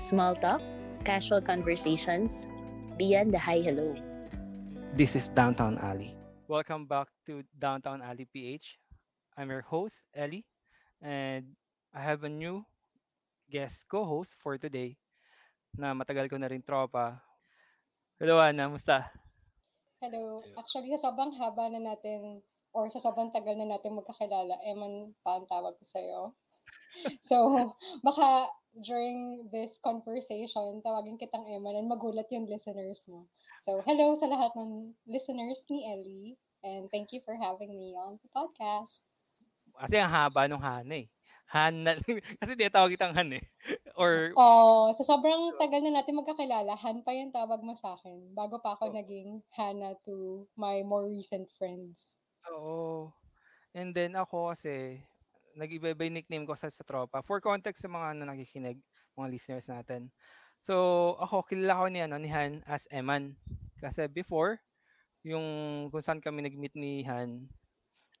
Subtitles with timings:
[0.00, 0.64] Small talk,
[1.04, 2.48] casual conversations,
[2.96, 3.92] beyond the hi hello.
[4.96, 6.16] This is Downtown Alley.
[6.48, 8.80] Welcome back to Downtown Alley PH.
[9.36, 10.48] I'm your host, Ellie,
[11.04, 11.52] and
[11.92, 12.64] I have a new
[13.52, 14.96] guest co-host for today
[15.76, 17.20] na matagal ko na rin tropa.
[18.16, 18.72] Hello, Ana.
[18.72, 19.04] Musta?
[20.00, 20.40] Hello.
[20.56, 22.40] Actually, sa sobrang haba na natin
[22.72, 26.32] or sa sobrang tagal na natin magkakilala, Eman pa ang tawag ko sa'yo.
[27.20, 27.36] so,
[28.00, 33.26] baka during this conversation, tawagin kitang Eman and magulat yung listeners mo.
[33.66, 36.30] So, hello sa lahat ng listeners ni Ellie
[36.62, 39.02] and thank you for having me on the podcast.
[39.74, 41.06] Kasi ang haba nung Han eh.
[41.50, 41.98] Han na,
[42.40, 43.44] kasi di tawag kitang Han eh.
[43.98, 48.30] Or, Oh, sa sobrang tagal na natin magkakilala, Han pa yung tawag mo sa akin
[48.32, 48.96] bago pa ako Oo.
[48.96, 52.14] naging Hannah to my more recent friends.
[52.48, 53.10] oo.
[53.74, 55.02] And then ako kasi,
[55.56, 57.22] yung nickname ko sa, sa tropa.
[57.22, 58.78] For context sa mga ano, nakikinig,
[59.16, 60.10] mga listeners natin.
[60.60, 63.34] So, ako, kilala ko ni, ano, ni Han as Eman.
[63.80, 64.60] Kasi before,
[65.24, 67.48] yung kung saan kami nag-meet ni Han,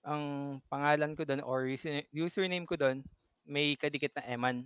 [0.00, 0.24] ang
[0.72, 3.04] pangalan ko doon or user- username ko doon,
[3.44, 4.64] may kadikit na Eman.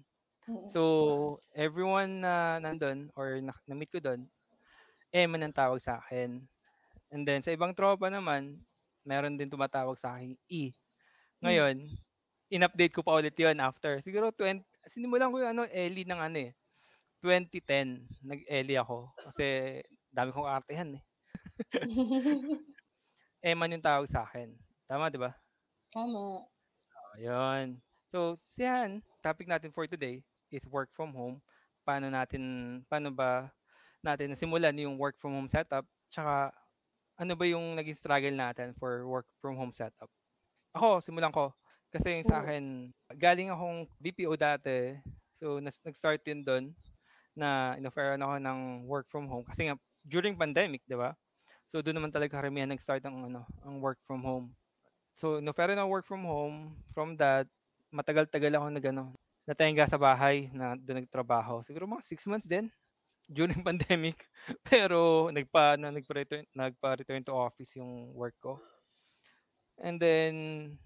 [0.71, 4.29] So, everyone na nandun or na, na-meet ko doon,
[5.15, 6.43] Eman ang tawag sa akin.
[7.11, 8.59] And then, sa ibang tropa naman,
[9.07, 10.75] meron din tumatawag sa akin, E.
[11.43, 11.87] Ngayon,
[12.55, 13.99] in-update ko pa ulit yon after.
[13.99, 16.55] Siguro, 20, sinimulan ko yung ano, Ellie ng ano eh.
[17.19, 19.11] 2010, nag-Ellie ako.
[19.27, 19.81] Kasi,
[20.15, 21.03] dami kong artehan eh.
[23.51, 24.55] Eman yung tawag sa akin.
[24.87, 25.35] Tama, di ba?
[25.91, 26.47] Tama.
[27.19, 27.83] Ayun.
[28.07, 30.23] So, siyan, topic natin for today
[30.55, 31.43] is work from home.
[31.83, 32.43] Paano natin,
[32.87, 33.51] paano ba
[33.99, 35.83] natin nasimulan yung work from home setup?
[36.07, 36.55] Tsaka,
[37.19, 40.07] ano ba yung naging struggle natin for work from home setup?
[40.75, 41.51] Ako, simulan ko.
[41.95, 44.99] Kasi yung sa akin, galing akong BPO dati.
[45.39, 46.65] So, nag-start yun doon
[47.39, 48.59] na in-offeran ako ng
[48.91, 49.47] work from home.
[49.47, 51.15] Kasi nga, during pandemic, di ba?
[51.71, 54.51] So, doon naman talaga karamihan nag-start ang, ano, ang work from home.
[55.15, 56.75] So, in-offeran ako work from home.
[56.91, 57.47] From that,
[57.95, 59.15] matagal-tagal ako nag, ano,
[59.47, 61.63] natenga sa bahay na doon nagtrabaho.
[61.63, 62.67] Siguro mga six months din
[63.31, 64.27] during pandemic.
[64.67, 68.59] Pero nagpa na nagpa-return nagpa-return to office yung work ko.
[69.79, 70.35] And then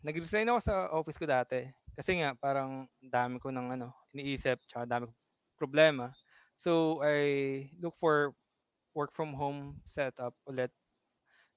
[0.00, 4.88] nag-resign ako sa office ko dati kasi nga parang dami ko ng ano iniisip tsaka
[4.88, 5.15] dami ko
[5.60, 6.16] problema.
[6.56, 8.32] So I look for
[8.97, 10.72] work from home setup ulit.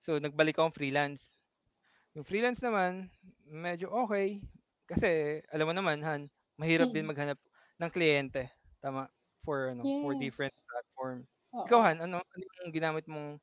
[0.01, 1.37] So nagbalik akong freelance.
[2.17, 3.09] Yung freelance naman
[3.47, 4.41] medyo okay
[4.89, 6.21] kasi alam mo naman Han,
[6.59, 7.11] mahirap din Mm.
[7.11, 7.39] maghanap
[7.81, 8.51] ng kliyente.
[8.83, 9.09] Tama
[9.45, 10.63] for ano for different Yes.
[10.69, 11.25] platform.
[11.53, 11.69] Oo.
[11.69, 13.39] Ikaw Han, ano ano yung ginamit mong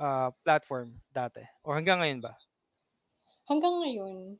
[0.00, 1.42] ah, platform dati?
[1.66, 2.36] O hanggang ngayon ba?
[3.48, 4.36] Hanggang ngayon,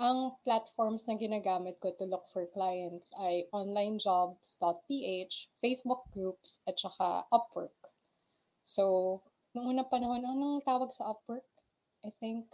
[0.00, 7.28] ang platforms na ginagamit ko to look for clients ay onlinejobs.ph, Facebook groups, at saka
[7.28, 7.76] Upwork.
[8.64, 9.20] So,
[9.52, 11.44] nung unang panahon, anong tawag sa Upwork?
[12.00, 12.48] I think,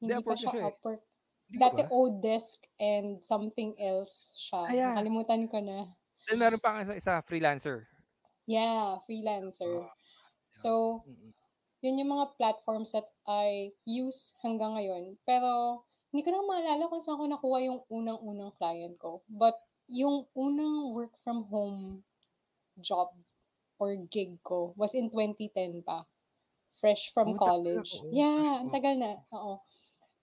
[0.00, 0.68] Hindi, pa Upwork siya siya eh.
[0.68, 1.02] Upwork.
[1.50, 1.88] Di ba Dati ba?
[1.92, 4.62] Odesk and something else siya.
[4.72, 4.92] Yeah.
[4.96, 5.92] Nakalimutan ko na.
[6.28, 7.88] Then meron pa ang isa, isa freelancer.
[8.44, 9.84] Yeah, freelancer.
[9.84, 9.92] Ah,
[10.56, 11.39] So, Mm-mm.
[11.80, 15.16] Yun yung mga platforms that I use hanggang ngayon.
[15.24, 19.24] Pero, hindi ko na maalala kung saan ko nakuha yung unang-unang client ko.
[19.26, 19.56] But,
[19.90, 22.06] yung unang work from home
[22.78, 23.10] job
[23.76, 26.06] or gig ko was in 2010 pa.
[26.78, 27.90] Fresh from Oh, tagal college.
[27.98, 28.08] oo.
[28.08, 29.20] Yeah, ang tagal na.
[29.34, 29.60] Oo.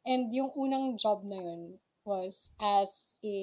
[0.07, 3.35] And yung unang job na yun was as a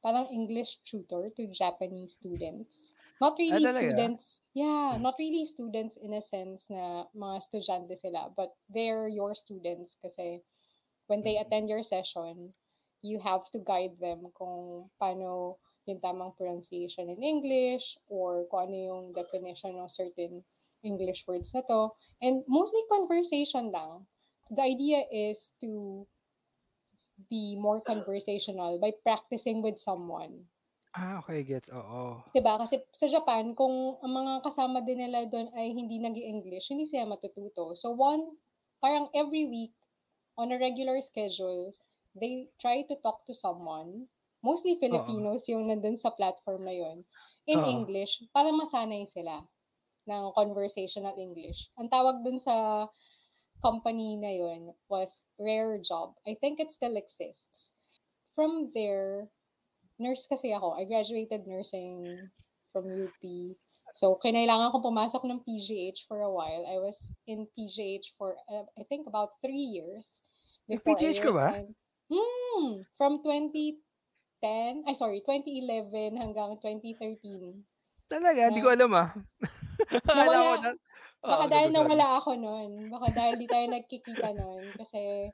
[0.00, 2.96] parang English tutor to Japanese students.
[3.20, 4.10] Not Ah, really talaga?
[4.10, 4.42] students.
[4.54, 9.96] Yeah, not really students in a sense na mga estudyante sila, but they're your students
[10.02, 10.42] kasi
[11.06, 11.38] when they Mm-mm.
[11.38, 12.54] attend your session,
[13.02, 18.76] you have to guide them kung paano yung tamang pronunciation in English or kung ano
[18.76, 20.44] yung definition ng certain
[20.82, 21.92] English words na to.
[22.22, 24.06] And mostly conversation lang.
[24.50, 26.06] The idea is to
[27.30, 30.46] be more conversational by practicing with someone.
[30.94, 31.68] Ah, okay, gets.
[31.74, 32.24] Oo.
[32.34, 32.58] 'Di ba?
[32.58, 36.82] Kasi sa Japan, kung ang mga kasama din nila doon ay hindi nag english hindi
[36.82, 37.78] sila matututo.
[37.78, 38.42] So one,
[38.82, 39.78] parang every week,
[40.34, 41.70] on a regular schedule,
[42.18, 44.10] they try to talk to someone,
[44.42, 47.06] mostly Filipinos yung nandun sa platform na yun,
[47.46, 47.62] in Oo.
[47.62, 49.46] English, para masanay sila
[50.10, 51.70] ng conversational English.
[51.78, 52.88] Ang tawag dun sa
[53.62, 56.18] company na yun was Rare Job.
[56.26, 57.72] I think it still exists.
[58.34, 59.30] From there,
[59.98, 60.74] nurse kasi ako.
[60.78, 62.30] I graduated nursing
[62.72, 63.22] from UP.
[63.94, 66.66] So, kinailangan ko pumasok ng PGH for a while.
[66.66, 66.98] I was
[67.30, 70.18] in PGH for, uh, I think, about three years.
[70.66, 71.48] before Nag-PGH ka ba?
[72.10, 73.84] Hmm, from 2010
[74.44, 77.64] 2010, ay sorry, 2011 hanggang 2013.
[78.04, 79.08] Talaga, hindi ko alam ah.
[80.04, 80.70] Akala ko nawala na
[81.24, 82.92] baka oo, dahil nawala ako nun.
[82.92, 85.32] Baka dahil di tayo nagkikita nun kasi,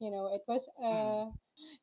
[0.00, 0.88] you know, it was, Mm.
[0.88, 1.26] uh,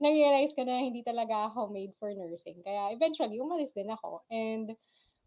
[0.01, 2.63] na-realize ko na hindi talaga ako made for nursing.
[2.63, 4.23] Kaya eventually, umalis din ako.
[4.31, 4.75] And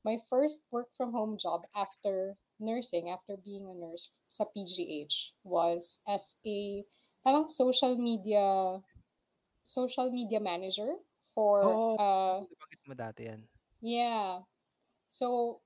[0.05, 5.99] my first work from home job after nursing, after being a nurse sa PGH was
[6.09, 6.85] as a
[7.25, 8.81] parang social media
[9.69, 10.97] social media manager
[11.37, 13.41] for, Oo, uh nabanggit mo dati yan.
[13.85, 14.43] yeah.
[15.13, 15.61] So,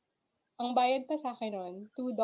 [0.58, 2.14] ang bayad pa sa'kin nun, $2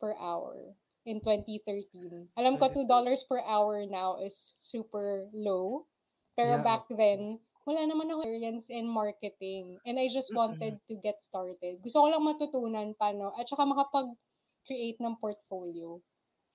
[0.00, 2.32] per hour in 2013.
[2.38, 2.86] Alam ko 2013.
[2.86, 5.86] $2 per hour now is super low,
[6.34, 10.94] pero Yeah, back then, wala naman akong experience in marketing and I just wanted to
[10.98, 11.78] get started.
[11.82, 16.02] Gusto ko lang matutunan paano at saka makapag-create ng portfolio.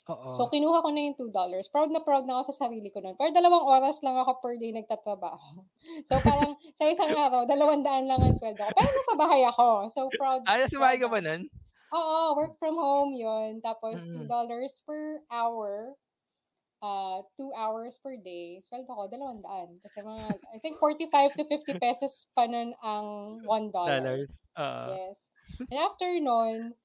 [0.07, 0.51] So, Oo.
[0.51, 1.67] kinuha ko na yung $2.
[1.67, 3.19] Proud na proud na ako sa sarili ko nun.
[3.19, 5.67] Pero dalawang oras lang ako per day nagtatrabaho.
[6.07, 8.71] So, parang sa isang araw, 200 lang ang sweldo ko.
[8.71, 9.67] Pero nasa bahay ako.
[9.91, 11.27] So, proud Ah, nasa bahay ka ba ako.
[11.27, 11.41] nun?
[11.95, 13.63] Oo, work from home yun.
[13.63, 14.27] Tapos, Mm.
[14.27, 15.95] $2 per hour,
[16.83, 18.59] uh, 2 hours per day.
[18.67, 19.79] Sweldo ko, 200.
[19.83, 23.71] Kasi mga, I think 45 to 50 pesos pa nun ang $1.
[23.71, 24.85] Dollars, oo.
[24.99, 25.31] Yes.
[25.71, 26.75] And after nun,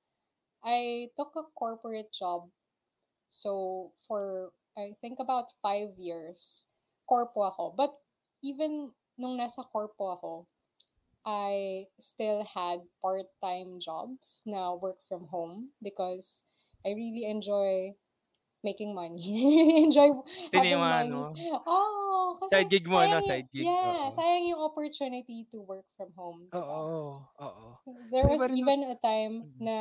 [0.62, 2.46] I took a corporate job.
[3.28, 6.64] So, for, I think about 5 years,
[7.10, 7.74] corpo ako.
[7.74, 7.98] But,
[8.42, 10.32] even nung nasa corpo ako,
[11.22, 16.42] I still had part-time jobs na work from home because
[16.82, 17.94] I really enjoy
[18.64, 19.82] making money.
[19.86, 20.14] Enjoy
[20.54, 21.50] having Tiniman money.
[21.50, 21.58] mo?
[21.66, 23.18] Oo, kasi Side gig mo, ano?
[23.18, 24.14] sayang yung, Side gig, yeah, oo.
[24.14, 26.62] sayang yung opportunity to work from home, ba?
[26.62, 27.66] Oo, oo.
[28.10, 29.58] There Kasi was even a time mm.
[29.58, 29.76] na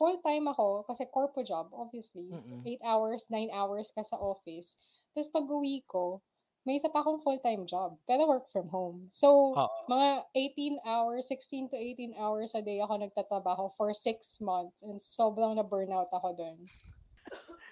[0.00, 2.32] full-time ako kasi corpo job, obviously.
[2.32, 2.64] Mm.
[2.80, 4.72] 8 hours, 9 hours ka sa office.
[5.12, 6.24] Tapos pag-uwi ko,
[6.66, 9.08] may isa pa akong full-time job, pero work from home.
[9.12, 9.90] So, Oo.
[9.90, 15.00] mga 18 hours, 16 to 18 hours a day ako nagtatrabaho for 6 months and
[15.00, 16.58] sobrang na-burnout ako dun.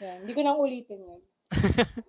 [0.00, 1.22] Yan, hindi ko nang ulitin yun.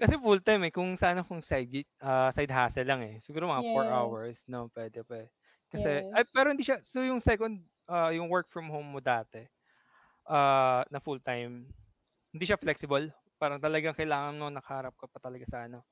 [0.00, 3.16] Kasi full-time eh, kung sana kung side ah, side hustle lang eh.
[3.24, 3.88] Siguro mga 4 Yes.
[3.88, 5.28] hours 'no, puwede pa eh.
[5.72, 6.30] Kasi ay Yes.
[6.30, 9.44] pero hindi siya so yung second, ah, yung work from home mo dati,
[10.28, 11.68] ah, na full-time,
[12.34, 13.10] hindi siya flexible?
[13.40, 15.84] Parang talagang kailangan mo nakaharap ka pa talaga sa ano,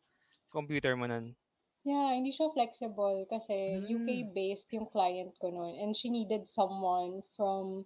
[0.54, 1.34] computer mo nun?
[1.84, 3.84] Yeah, hindi siya flexible kasi Hmm.
[3.84, 7.84] UK-based yung client ko nun and she needed someone from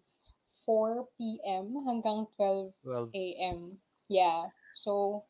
[0.62, 3.10] 4 PM hanggang 12 12.
[3.10, 3.80] AM.
[4.06, 4.52] Yeah.
[4.78, 5.24] So,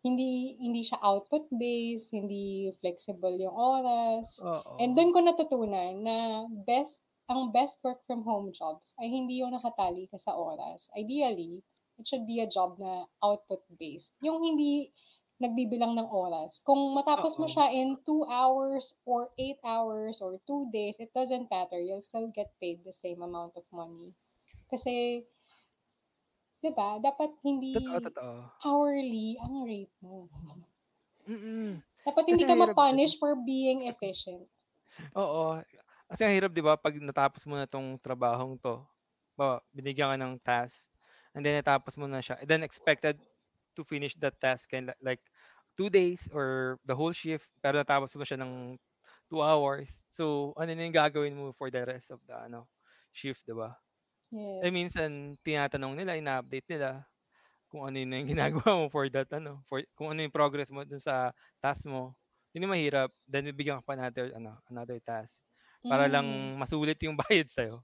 [0.00, 4.40] hindi hindi siya output-based, hindi flexible yung oras.
[4.80, 4.96] And Oo.
[4.96, 6.16] dun ko natutunan na
[6.64, 10.88] best ang best work from home jobs ay hindi yung nakatali ka sa oras.
[10.96, 11.60] Ideally,
[12.00, 14.10] it should be a job na output-based.
[14.24, 14.88] Yung hindi
[15.40, 16.60] nagbibilang ng oras.
[16.62, 17.50] Kung matapos mo Oo.
[17.50, 21.80] siya in 2 hours or 8 hours or 2 days, it doesn't matter.
[21.80, 24.12] You'll still get paid the same amount of money.
[24.70, 25.26] Kasi
[26.62, 27.30] 'di ba, dapat
[27.72, 28.50] Totoo, hindi totoo.
[28.64, 30.28] hourly ang rate mo.
[31.28, 31.82] Mm.
[32.06, 34.48] Dapat Kasi hindi ka ma-punish for being efficient.
[35.16, 35.58] Oo.
[36.10, 38.82] Kasi ang hirap 'di ba 'pag natapos mo na 'tong trabahong 'to,
[39.74, 40.90] binigyan ka ng task
[41.34, 43.18] and then natapos mo na siya, and then expected
[43.80, 45.24] to finish that task in like
[45.80, 48.76] 2 days or the whole shift, pero natapos mo siya ng
[49.32, 50.04] 2 hours.
[50.12, 52.68] So, ano na yung gagawin mo for the rest of the ano,
[53.16, 53.72] shift 'di ba?
[54.60, 54.74] Eh, Yes.
[54.74, 57.08] minsan tinatanong nila, ina-update nila
[57.70, 60.84] kung ano na yung ginagawa mo for that ano, for kung ano yung progress mo
[60.86, 61.32] dun sa
[61.62, 62.14] task mo.
[62.54, 65.42] Yun yung mahirap, then bibigyan ka pa another ano, another task
[65.88, 66.54] para lang Mm.
[66.58, 67.82] masulit yung bayad sa'yo?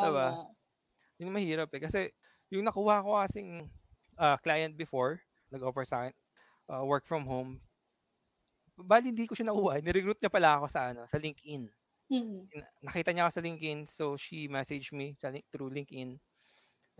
[0.00, 0.38] Tama.
[1.18, 2.00] Yun yung mahirap eh, kasi
[2.52, 3.68] yung nakuha ko kasing,
[4.20, 5.20] ah, client before,
[5.52, 6.14] nag-offer sa'kin,
[6.72, 7.60] ah, work from home
[8.80, 11.68] bale hindi ko siya nakuha, ni-recruit niya pala ako sa ano, sa LinkedIn.
[12.10, 12.48] Mm.
[12.56, 16.18] Na nakita niya ako sa LinkedIn, so she messaged me sa through LinkedIn.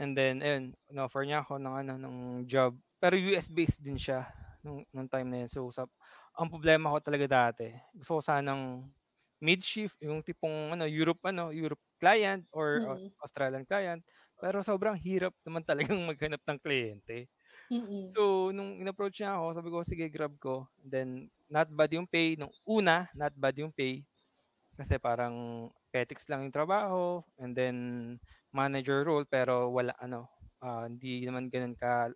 [0.00, 2.16] And then ayun, in-offer niya ako ng ano, ng
[2.49, 2.76] job.
[3.02, 4.28] Pero US-based din siya
[4.64, 5.50] nung nung time na yun.
[5.52, 5.87] So, sa
[6.38, 8.90] ang problema ko talaga dati, gusto ko sanang
[9.42, 13.12] mid-shift, yung tipong ano, Europe ano, Europe client or Au Mm.
[13.25, 14.02] Australian client.
[14.40, 17.28] Pero sobrang hirap naman talagang maghanap ng kliyente.
[17.72, 18.12] Mm.
[18.12, 22.36] So, nung in-approach niya ako, sabi ko, "Sige, grab ko." Then, not bad yung pay
[22.36, 24.04] nung una, not bad yung pay.
[24.76, 27.76] Kasi parang petics lang yung trabaho and then
[28.54, 30.28] manager role pero wala ano,
[30.64, 32.10] ah, hindi naman gano'n ka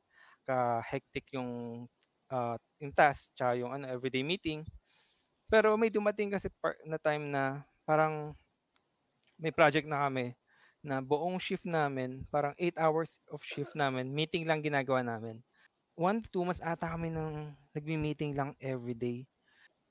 [0.48, 1.84] ka-hectic yung,
[2.32, 4.64] ah, yung task tsaka yung ano, everyday meeting.
[5.50, 8.34] Pero may dumating kasi part na time na parang
[9.40, 10.32] may project na kami
[10.86, 15.42] na buong shift namin, parang 8 hours of shift namin, meeting lang ginagawa namin.
[15.98, 19.26] 1 to 2 months ata kami ng nagme-meeting lang everyday.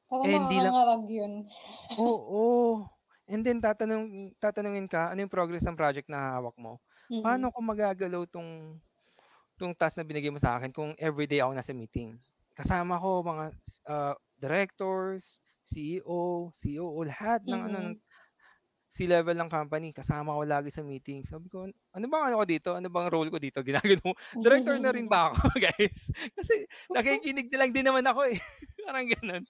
[0.10, 0.76] Parang Eh, hindi lang
[1.10, 1.34] yun.
[1.98, 2.84] Oo.
[3.26, 6.78] And then tatanong tatanungin ka, ano yung progress ng project na hawak mo?
[7.10, 7.16] Mm.
[7.24, 8.78] Paano ko magagalaw 'tong
[9.60, 12.20] 'tong task na binigay mo sa'kin kung everyday ako nasa meeting?
[12.58, 13.46] Kasama ko mga,
[13.90, 17.96] ah, directors, CEO, COO, lahat ng ano ng.
[18.96, 21.28] C-level ng company kasama ko lagi sa meeting.
[21.28, 22.70] Sabi ko, "Ano bang ano ko dito?
[22.80, 23.60] Ano bang role ko dito?
[23.68, 26.08] Ginagano director na rin ba ako, guys?"
[26.40, 26.64] Kasi
[26.96, 28.40] nakikinig na lang din naman ako, eh,
[28.88, 29.44] parang gano'n.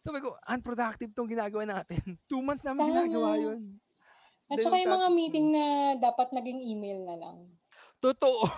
[0.00, 3.40] Sabi ko, "Unproductive 'tong ginagawa natin." 2 months namin ginagawa Tama.
[3.40, 3.80] yun.
[4.50, 5.64] At Then saka yung mga meeting na
[5.98, 7.38] dapat naging email na lang.
[8.02, 8.48] Totoo.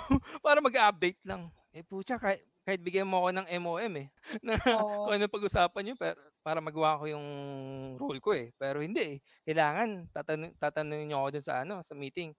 [0.45, 1.51] Para mag-a-update lang.
[1.75, 4.55] Eh, putya kahit kahit bigyan mo ako ng MOM, eh, na
[5.03, 5.19] kung Oo.
[5.19, 7.27] anong pag-usapan niyo pero para magawa ko yung
[7.99, 8.51] role ko, eh.
[8.59, 12.35] Pero hindi, eh, kailangan tatanu tatanungin niyo ako dun sa ano, sa meeting.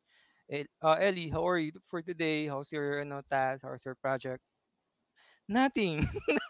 [0.51, 2.47] Eh, "Ah, Ellie, how are you for today?
[2.51, 3.63] How's your ano, task?
[3.67, 4.41] How's your project?"
[5.47, 6.07] Nothing.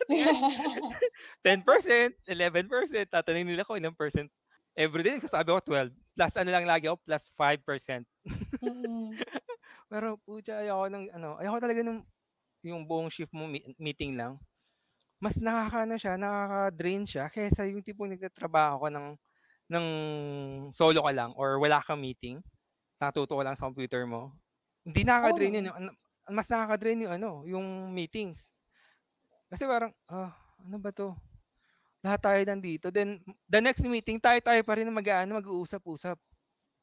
[0.10, 0.94] Nothing.
[1.44, 4.30] 10%, 11%, tatanungin nila kung ilang percent.
[4.78, 8.06] Everyday nagsasabi ako 12, plus ano lang lagi ako, plus 5%.
[8.62, 9.20] Mm.
[9.92, 12.02] Pero putya ayoko ng ano, ayoko talaga nung
[12.66, 14.40] yung buong shift mo me meeting lang.
[15.24, 19.08] Mas nakakaano siya, nakaka-drain siya kaysa yung tipong nagtatrabaho ka ng
[19.74, 19.88] ng
[20.80, 22.38] solo ka lang or wala kang meeting,
[23.02, 24.36] nakatuto ka lang sa computer mo.
[24.86, 25.72] Hindi nakaka-drain yun, Oo.
[25.72, 25.92] ano
[26.28, 28.52] mas nakaka-drain yung ano, yung meetings.
[29.52, 30.32] Kasi parang, "Ah,
[30.64, 31.16] ano ba 'to?
[32.06, 36.18] Lahat tayo nandito." Then the next meeting tayo-tayo pa rin mag-aano, mag-uusap-usap.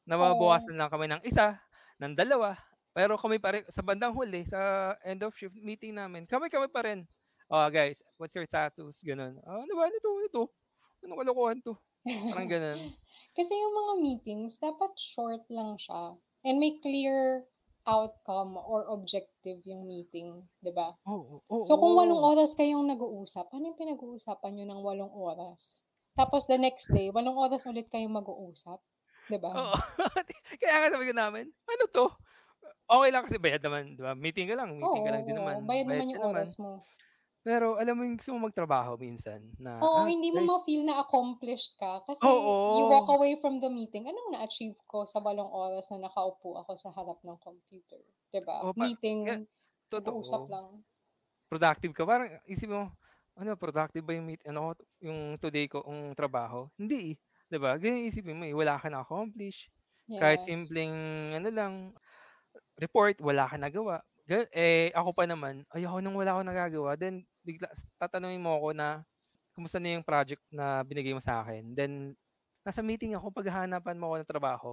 [0.09, 0.81] Nababawasan Oo.
[0.81, 1.59] lang kami ng isa,
[2.01, 2.57] ng dalawa,
[2.95, 6.83] pero kami pa rin sa bandang huli, sa end of shift meeting namin, kami-kami pa
[6.87, 7.07] rin.
[7.51, 9.41] "Oh, guys, what's your status?" Gano'n.
[9.45, 9.83] "Ah, ano ba?
[9.91, 10.11] Ano 'to?
[10.17, 10.43] Ano 'to?
[11.05, 11.73] Anong kalokohan 'to?"
[12.29, 12.81] Parang gano'n.
[13.37, 17.45] Kasi yung mga meetings dapat short lang siya and may clear
[17.85, 20.97] outcome or objective yung meeting, 'di ba?
[21.11, 22.31] Oo, So, kung 8 oo.
[22.33, 25.81] oras kayong nag-uusap, ano yung pinag-uusapan niyo ng 8 oras?
[26.17, 28.81] Tapos the next day, 8 oras ulit kayong mag-uusap,
[29.29, 29.55] 'di ba?
[29.55, 29.75] Oo.
[30.61, 32.05] Kaya nga sabi ko namin, "Ano 'to?"
[32.91, 34.13] Okey lang kasi bayad naman, 'di ba?
[34.17, 36.31] Meeting ka lang, meeting Oo, ka lang din naman, Bayad bayad naman yung naman.
[36.31, 36.71] oras mo.
[37.45, 40.83] Pero alam mo yung gusto mong magtrabaho minsan na, Oo, "Ah, hindi mo guys" ma-feel
[40.85, 43.17] na accomplished ka kasi you walk Oo.
[43.17, 47.17] away from the meeting, "Anong na-achieve ko sa 8 oras na nakaupo ako sa harap
[47.25, 48.67] ng computer?" 'Di ba?
[48.67, 48.85] O pa
[49.25, 49.47] nga Meeting,
[49.97, 50.53] nag-uusap totoo.
[50.53, 50.83] lang.
[51.51, 52.85] Productive ka, parang isipin mo,
[53.35, 57.17] "Ano productive ba yung meet ano ko, yung today kong trabaho?" Hindi, eh,
[57.51, 57.75] 'di ba?
[57.75, 59.67] Ganun yung iisipin mo, eh, wala kang na-accomplish,
[60.15, 60.45] kahit Yeah.
[60.45, 60.93] simpleng
[61.35, 61.73] ano lang,
[62.79, 64.03] report wala kang nagawa.
[64.29, 67.65] Eh, ako pa naman, ayoko ng wala akong nagagawa then bigla
[67.97, 69.01] tatanungin mo ako na,
[69.53, 72.17] "Kumusta na yung project na binigay mo sa'kin?" Then
[72.65, 74.71] nasa meeting ako, paghahanapan mo ako ng trabaho.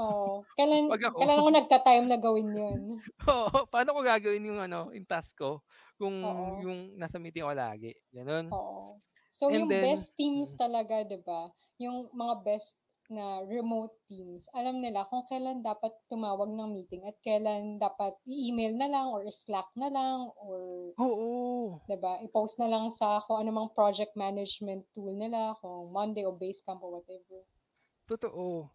[0.00, 0.48] Oo.
[0.56, 2.80] Kailan 'Pag ako kailan ako nagka-time na gawin yun?
[3.30, 5.62] Oo, paano ko gagawin yung ano, yung task ko
[5.98, 6.62] kung Oo.
[6.62, 8.52] yung nasa meeting ako lagi, gano'n.
[8.52, 8.98] Oo.
[9.30, 10.58] So, And yung then best teams mm.
[10.58, 12.81] talaga, 'di ba, yung mga best
[13.12, 18.72] na remote teams, alam nila kung kailan dapat tumawag ng meeting at kailan dapat i-email
[18.74, 21.78] na lang or i-Slack na lang or Oo.
[21.84, 26.24] 'di ba, i-post na lang sa kung ano mang project management tool nila, kung Monday
[26.24, 27.44] o Basecamp o whatever.
[28.08, 28.72] Totoo.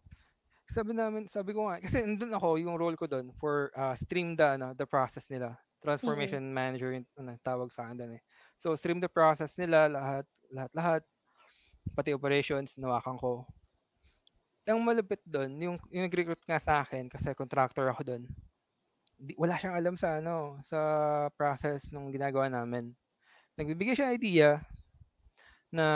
[0.68, 4.36] Sabi namin sabi ko nga kasi nandun ako, yung role ko dun for, ah, stream
[4.36, 5.56] the ano, the process nila.
[5.78, 8.22] Transformation manager yung ano, tawag sa'kin dun, eh.
[8.58, 11.02] So, stream the process nila lahat, lahat-lahat,
[11.94, 13.46] pati operations hinawakan ko.
[14.68, 18.04] Ang malupit dun yung yung nag-recruit nga sa'kin kasi contractor ako
[19.18, 20.80] di wala siyang alam sa ano, sa
[21.34, 22.92] process nung ginagawa namin.
[23.58, 24.50] Nagbibigay siya ng idea
[25.72, 25.86] na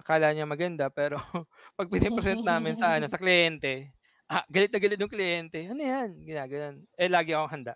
[0.00, 1.20] akala niya maganda pero
[1.76, 3.92] 'pag pine-present namin sa ano, sa kliyente,
[4.28, 6.76] ah, galit na galit yung kliyente, "Ano 'yan?" Ginaganon.
[6.96, 7.74] Eh, lagi akong handa.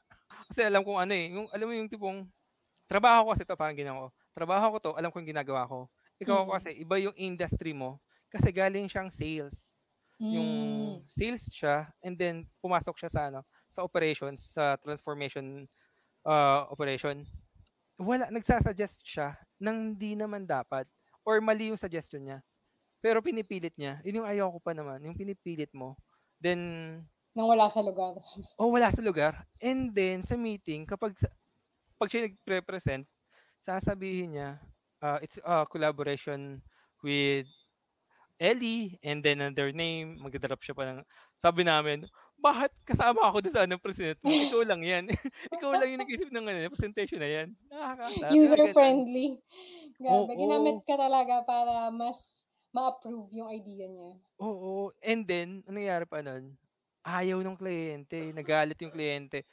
[0.48, 2.24] Kasi alam kong ano, eh, yung alam mo yung tipong,
[2.88, 5.92] trabaho ko kasi 'to, parang ganyan ako, trabaho ko 'to, alam ko yung ginagawa ko.
[6.24, 6.56] Ikaw Mm.
[6.56, 8.00] kasi iba yung industry mo,
[8.32, 9.75] kasi galing siyang sales.
[10.32, 11.06] Yung Hmm.
[11.06, 15.66] sales siya and then pumasok siya sa ano, sa operations, sa transformation,
[16.26, 17.24] ah, operation.
[18.00, 20.86] Wala nagsa-suggest siya ng hindi naman dapat
[21.26, 22.40] or mali yung suggestion niya.
[23.04, 25.96] Pero pinipilit niya, yun yung ayoko pa naman, yung pinipilit mo.
[26.40, 26.60] Then
[27.34, 28.14] Nang wala sa lugar.
[28.58, 31.28] Oo, wala sa lugar and then sa meeting kapag sa
[32.00, 33.04] 'pag siya nagpre-present,
[33.64, 34.50] sasabihin niya,
[35.00, 36.60] ah, it's a collaboration
[37.04, 37.48] with
[38.36, 41.00] Ellie and then another name, magda-drop siya pa ng
[41.40, 42.04] sabi namin,
[42.36, 44.36] "Bakit kasama ako dun sa ano, present mo?
[44.36, 45.08] Ikaw lang 'yan.
[45.56, 47.48] Ikaw lang yung nag-isip ng ano, presentation na 'yan."
[48.20, 48.36] Gano'n.
[48.36, 49.26] User-friendly.
[49.98, 50.86] Grabe, ginamit Oo.
[50.86, 52.18] ka talaga para mas
[52.74, 54.12] ma-approve yung idea niya.
[54.36, 56.52] Oo, and then ang nangyari pa nun,
[57.00, 59.48] ayaw nung kliyente, nagalit yung kliyente.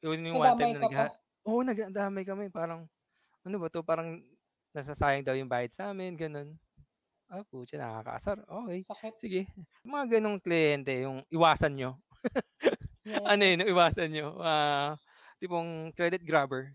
[0.00, 1.06] Yun yung one time na pa.
[1.48, 2.88] oo, nagdamay kami parang,
[3.44, 4.20] "Ano ba 'to, parang
[4.76, 6.56] nasasayang daw yung bayad sa'min." Gano'n.
[7.30, 9.14] Ah, putya nakakaasar, okey, Sakit.
[9.16, 9.48] sige.
[9.84, 11.90] Mga gano'ng kliyente yung iwasan niyo.
[13.28, 13.76] Ano yun, yung Yes.
[13.76, 14.96] iwasan niyo, ah,
[15.40, 16.72] tipong credit grabber,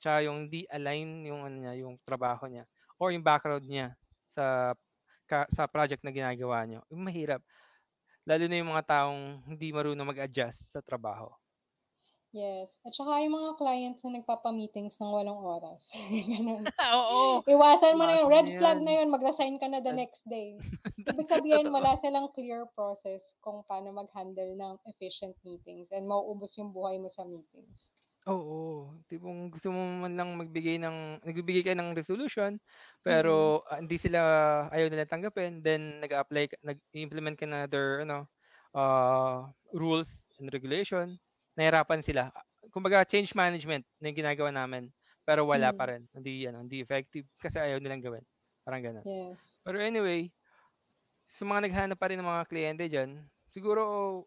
[0.00, 2.64] tsaka yung di align yung ano niya, yung trabaho niya
[3.00, 3.94] or yung background niya
[4.30, 4.74] sa
[5.30, 7.42] ka sa project na ginagawa niyo, yung mahirap.
[8.28, 11.30] Lalo na yung mga taong hindi marunong mag-adjust sa trabaho.
[12.32, 15.90] Yes, at saka yung mga clients na nagpapa-meetings ng walang oras,
[16.30, 16.70] gano'n.
[16.94, 18.82] Oo, Iwasan mo na iwasan yun, mo red flag yan.
[18.86, 20.62] na yun, mag-resign ka na the Red next day.
[21.10, 21.74] Ibig sabihin Totoo.
[21.74, 27.10] wala silang clear process kung paano mag-handle ng efficient meetings and mauubos yung buhay mo
[27.10, 27.90] sa meetings.
[28.28, 32.60] Oo, tipong gusto mo man lang magbigay ng nagbibigay ka ng resolution,
[33.08, 33.52] Mm.
[33.56, 34.20] pero, ah, hindi sila
[34.68, 38.28] ayaw nilang tanggapin, then nag-a-apply ka nag-i-implement ka na their ano,
[38.76, 41.16] ah, rules and regulation,
[41.60, 42.32] nahirapan sila.
[42.72, 44.88] Kumbaga change management na yung ginagawa namin,
[45.28, 45.92] pero wala pa Mm.
[45.92, 48.24] rin, hindi ano, hindi effective kasi ayaw nilang gawin,
[48.64, 49.04] parang gano'n.
[49.04, 49.56] Yes.
[49.64, 50.32] Pero anyway,
[51.30, 53.10] sa mga naghahanap pa rin ng mga kliyente diyan,
[53.52, 53.82] siguro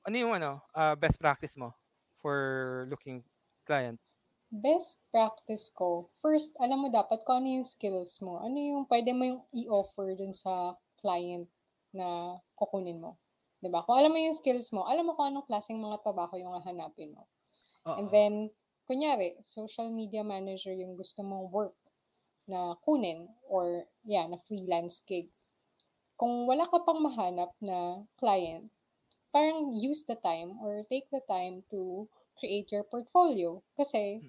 [0.06, 1.74] ano yung ano, ah, best practice mo
[2.22, 3.24] for looking
[3.68, 4.00] client?
[4.52, 9.16] Best practice ko, first alam mo dapat kung ano yung skills mo, ano yung puwede
[9.16, 11.48] mo yung i-offer dun sa client
[11.96, 13.16] na kukunin mo,
[13.64, 13.80] 'di ba?
[13.88, 17.16] Kung alam mo yung skills mo, alam mo kung anong klaseng mga trabaho yung hahanapin
[17.16, 17.24] mo.
[17.88, 18.12] And Oo.
[18.12, 18.34] then
[18.84, 21.80] kunyari social media manager yung gusto mong work
[22.44, 25.32] na kunin or yeah, na freelance gig.
[26.20, 28.68] Kung wala ka pang mahanap na client,
[29.32, 34.28] parang use the time or take the time to create your portfolio kasi.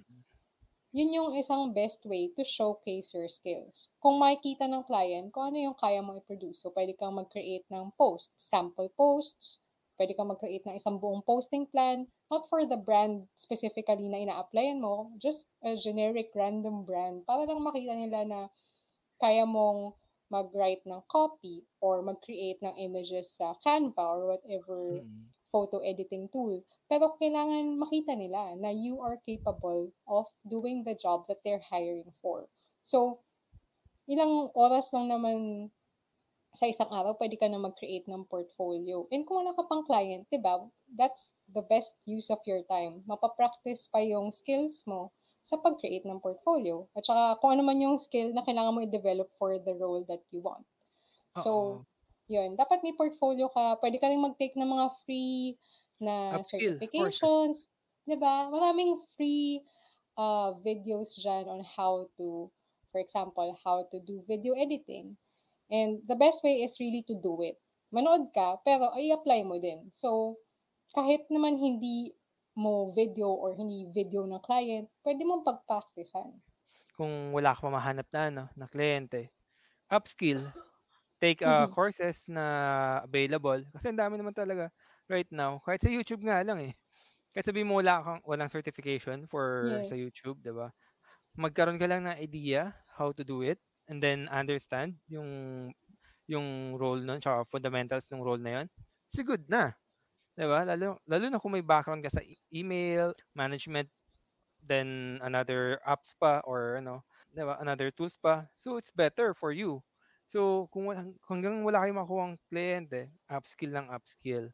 [0.95, 3.91] Yun yung isang best way to showcase your skills.
[3.99, 7.91] Kung makikita ng client kung ano yung kaya mong i-produce, so puwede kang mag-create ng
[7.99, 9.59] posts, sample posts,
[9.99, 14.79] puwede kang mag-create ng isang buong posting plan, not for the brand specifically na ina-applyan
[14.79, 18.39] mo, just a generic random brand para lang makita nila na
[19.19, 19.99] kaya mong
[20.31, 25.34] mag-write ng copy or mag-create ng images sa Canva or whatever Mm.
[25.55, 26.59] Photo editing tool.
[26.91, 32.11] Pero kailangan makita nila na you are capable of doing the job that they're hiring
[32.19, 32.51] for.
[32.83, 33.23] So,
[34.11, 35.71] ilang oras lang naman
[36.55, 39.07] sa isang araw puwede ka na mag-create ng portfolio.
[39.11, 43.03] And kung wala ka pang client, 'di ba, that's the best use of your time.
[43.07, 45.11] Mapa-practice pa yung skills mo
[45.45, 49.29] sa pag-create ng portfolio at saka kung ano man yung skill na kailangan mo i-develop
[49.37, 50.65] for the role that you want.
[51.43, 51.94] So, Oo.
[52.25, 55.57] Yun, dapat may portfolio ka, puwede ka ring mag-take ng mga free
[56.01, 57.21] na Upskill courses.
[57.21, 57.57] certifications,
[58.05, 58.49] 'di ba?
[58.49, 59.61] Maraming free,
[60.17, 62.49] ah, videos diyan on how to
[62.95, 65.19] for example, how to do video editing.
[65.67, 67.59] And the best way is really to do it.
[67.91, 69.91] Manood ka, pero i-apply mo din.
[69.91, 70.39] So,
[70.95, 72.15] kahit naman hindi
[72.55, 76.39] mo video or hindi video ng client, puwede mong pag-practice-an.
[76.95, 79.27] Kung wala ka pa mahanap na ano, na kliyente,
[79.91, 80.39] upskill,
[81.21, 81.75] take, ah, Mhm.
[81.75, 82.45] courses na
[83.07, 84.69] available kasi ang dami naman talaga
[85.11, 86.73] right now, kahit sa YouTube nga lang, eh.
[87.35, 89.99] Kahit sabihin mo wala kang walang certification for sa Yes.
[89.99, 90.71] YouTube, 'di ba?
[91.39, 93.59] Magkaroon ka lang ng idea how to do it
[93.91, 95.27] and then understand yung
[96.29, 98.67] yung role nun tsaka fundamentals nung role na yun,
[99.13, 99.73] is good na,
[100.37, 100.63] 'di ba?
[100.67, 103.89] Lalo lalo na kung may background ka sa e email management,
[104.63, 107.03] then another apps pa or ano,
[107.35, 109.81] 'di ba, another tools pa, so it's better for you.
[110.29, 114.49] So, kung walang hanggang wala kayong makuhang kliyente, upskill ng upskill.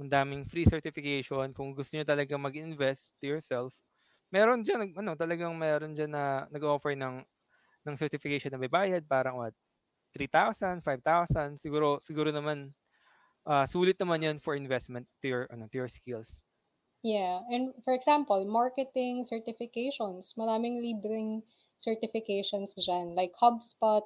[0.00, 3.74] Ang daming free certification kung gusto niyo talagang mag-invest to yourself,
[4.34, 7.22] meron diyan ano, talagang meron diyan na nag-o-offer ng
[7.86, 9.54] ng certification na may bayad parang what,
[10.14, 12.74] 3,000, 5,000 siguro siguro naman,
[13.48, 16.44] ah, sulit naman yun for investment to your ano, to your skills.
[17.02, 21.42] Yeah, and for example, marketing certifications, maraming libreng
[21.78, 24.02] certifications diyan, like HubSpot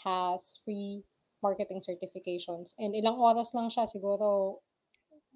[0.00, 1.04] has free
[1.42, 4.60] marketing certifications and ilang oras lang siya, siguro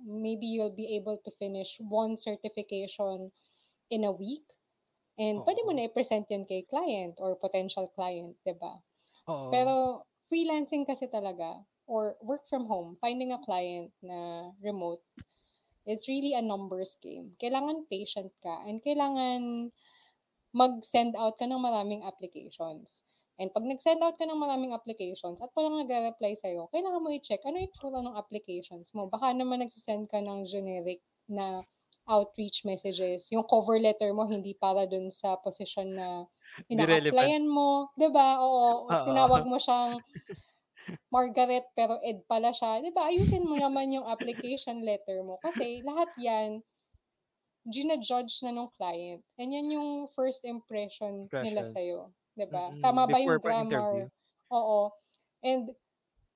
[0.01, 3.33] maybe you'll be able to finish 1 certification
[3.91, 4.45] in a week
[5.17, 5.79] and puwede mo Oo.
[5.81, 8.79] na i-present yun kay client or potential client, 'di ba?
[9.29, 9.49] Oo.
[9.51, 9.75] Pero
[10.29, 15.03] freelancing kasi talaga or work from home, finding a client na remote
[15.87, 17.33] is really a numbers game.
[17.39, 19.71] Kailangan patient ka and kailangan
[20.51, 23.07] mag-send out ka ng maraming applications.
[23.41, 27.45] And 'pag nag-send out ka ng maraming applications at walang nagre-reply sa'yo, kailangan mo i-check
[27.45, 29.09] ano yung itsura ng applications mo.
[29.13, 31.65] Baka naman nagse-send ka ng generic na
[32.07, 36.09] outreach messages, yung cover letter mo hindi para dun sa posisyon na
[36.71, 38.39] ina-applyan mo, ba?
[38.41, 39.47] Oo, tinawag Oo.
[39.47, 40.07] mo siyang
[41.15, 43.03] Margaret pero Ed pala siya, ba?
[43.11, 46.63] Ayusin mo naman yung application letter mo kasi lahat yan
[47.67, 51.67] jina-judge na nung client and yan yung first impression nila Impression.
[51.67, 52.73] sa'yo, 'di ba?
[52.73, 54.07] Mm, Tama ba yung before pa interview.
[54.07, 54.13] grammar?
[54.53, 54.93] Oo,
[55.43, 55.75] and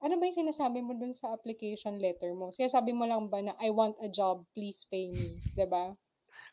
[0.03, 2.51] ano ba yung sinasabi mo dun sa application letter mo?
[2.53, 5.97] Sinasabi mo lang ba na, "I want a job, please pay me." 'Di ba?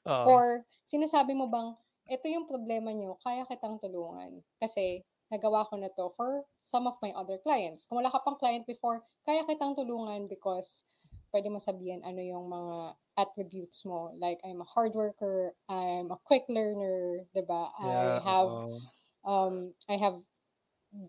[0.05, 0.33] Oo.
[0.33, 1.75] Or sinasabi mo bang,
[2.07, 6.95] "Ito yung problema niyo, kaya kitang tulungan kasi nagawa ko na 'to for some of
[7.03, 10.83] my other clients." Kung wala ka pang client before, kaya kitang tulungan because
[11.31, 16.19] puwede mo sabihin ano yung mga attributes mo, like, "I'm a hard worker, I'm a
[16.23, 17.73] quick learner." 'Di ba?
[17.79, 18.81] Yeah, "I have, oo.
[19.28, 19.56] Um,
[19.92, 20.24] I have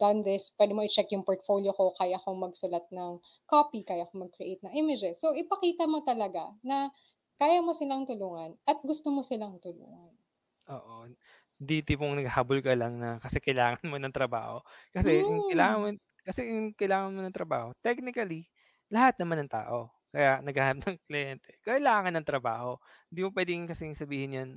[0.02, 3.12] done this." Puwede mo i-check yung portfolio ko, kaya kong magsulat ng
[3.52, 5.14] copy, kaya kong mag-create ng images.
[5.22, 6.78] So, ipakita mo talaga na
[7.40, 10.12] kaya mo silang tulungan at gusto mo silang tulungan.
[10.68, 11.08] Oo.
[11.58, 14.62] Hindi tipong naghahabol ka lang na kasi kailangan mo ng trabaho.
[14.94, 15.98] Kasi yung kailangan mo Hmm.
[16.22, 18.46] kasi yung kailangan mo ng trabaho, technically,
[18.92, 22.76] lahat naman ng tao kaya naghahanap ng kliyente, kailangan ng trabaho.
[23.12, 24.50] Hindi mo puwedeng kasing sabihin 'yan,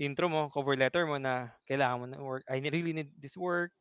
[0.00, 3.72] intro mo, cover letter mo na kailangan mo ng work, "I really need this work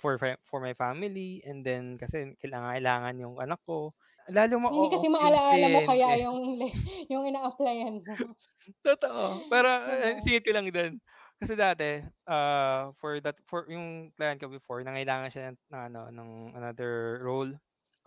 [0.00, 0.16] for
[0.48, 3.94] for my family and then kasi kailangang-kailangan yung anak ko."
[4.30, 6.28] Lalong Hindi kasi maala-ala mo kaya kliyente.
[6.28, 6.38] yung
[7.12, 8.14] yung ina-applyan mo.
[8.86, 9.44] Totoo.
[9.48, 11.00] Pero, ah, singit ko lang din.
[11.38, 16.00] Kasi dati, ah, for that for yung client ko before nangailangan siya ng ng ano,
[16.10, 17.52] ng another role.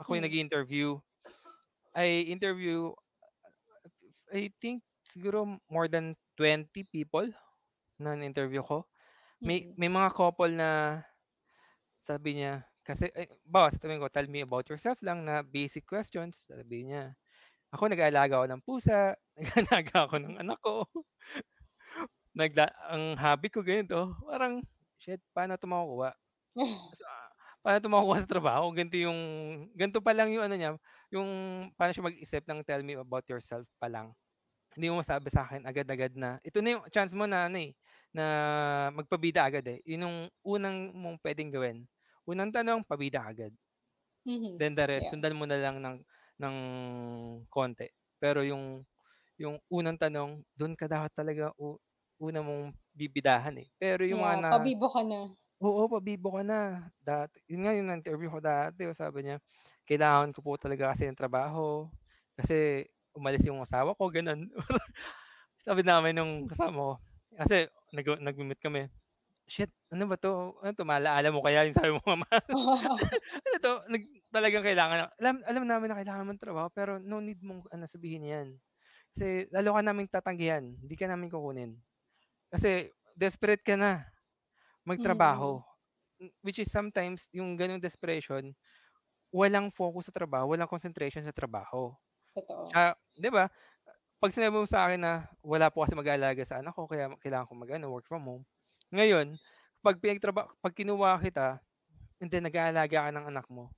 [0.02, 0.28] Ako yung Hmm.
[0.28, 1.00] nag-i-interview.
[1.96, 2.94] I interview,
[4.34, 7.30] I think siguro more than 20 people
[8.02, 8.90] na na-interview ko.
[9.46, 9.78] May Mm.
[9.78, 11.02] may mga couple na
[12.02, 16.50] sabi niya kasi ay halimbawa sasabihin ko, "Tell me about yourself" lang na basic questions,
[16.50, 17.04] sasabihin niya,
[17.76, 19.00] "Ako nag-aalaga ako ng pusa,
[19.82, 20.86] nag-aalaga ako ng anak ko."
[22.38, 24.64] Nagla "Ang hobby ko ganito." Parang,
[25.00, 26.12] "Shit, paano 'to makukuha?"
[27.00, 27.08] Sa
[27.64, 29.20] paano 'to makukuha sa trabaho, ganito yung
[29.78, 30.72] ganito pa lang yung ano niya,
[31.14, 31.30] yung
[31.78, 34.14] paano siya mag-isip ng tell me about yourself pa lang.
[34.76, 37.76] Hindi mo masabi sa'kin agad-agad na ito na yung chance mo na ano, eh,
[38.16, 38.24] na
[38.96, 39.84] magpabida agad, eh.
[39.84, 41.84] Yun yung unang mong puwedeng gawin.
[42.24, 43.52] Unang tanong, pabida agad.
[44.26, 44.62] Mhm.
[44.62, 45.16] Then the rest, Yeah.
[45.16, 45.98] sundan mo na lang ng
[46.42, 46.56] ng
[47.48, 47.88] konti.
[48.20, 48.84] Pero yung
[49.40, 51.78] yung unang tanong, dun ka dapat talaga u
[52.22, 53.70] una mong bibidahan, eh.
[53.80, 55.38] Pero yung mga Yeah, na pabibo ka na.
[55.64, 56.90] oo, pabibo ka na.
[57.02, 59.38] Dati yun nga yung na-interview ko dati, sabi niya,
[59.88, 61.90] "Kailangan ko po talaga kasi ng trabaho
[62.38, 64.50] kasi umalis yung asawa ko." Gano'n.
[65.68, 66.94] Sabi namin nung kasama ko,
[67.38, 68.90] kasi nag nagme-meet kami,
[69.50, 70.60] "Shit, ano ba 'to?
[70.64, 72.40] Ano 'to, maala-ala mo kaya?" Yung sabi mo nga
[73.48, 77.20] "Ano 'to?" Nag talagang kailangan alam alam namin na kailangan mo ng trabaho pero no
[77.24, 78.48] need mong ano, sabihin 'yan.
[79.14, 81.72] Kasi lalo ka naming tatanggihan, hindi ka namin kukunin.
[82.54, 84.06] Kasi desperate ka na
[84.88, 85.60] magtrabaho.
[85.60, 85.64] Mm.
[86.22, 88.54] Hmm, which is sometimes yung gano'ng desperation,
[89.34, 91.94] walang focus sa trabaho, walang concentration sa trabaho.
[92.36, 92.68] Totoo.
[92.70, 93.46] Tsaka 'di ba,
[94.22, 97.54] 'pag sinabi mo sa'kin na, "Wala po kasing mag-aalaga sa anak ko kaya kailangan ko
[97.58, 98.44] mag-ano, work from home."
[98.94, 99.38] Ngayon,
[99.84, 101.62] 'pag pinagtraba 'pag kinuha kita
[102.22, 103.72] and then nag-aalaga ka ng anak mo,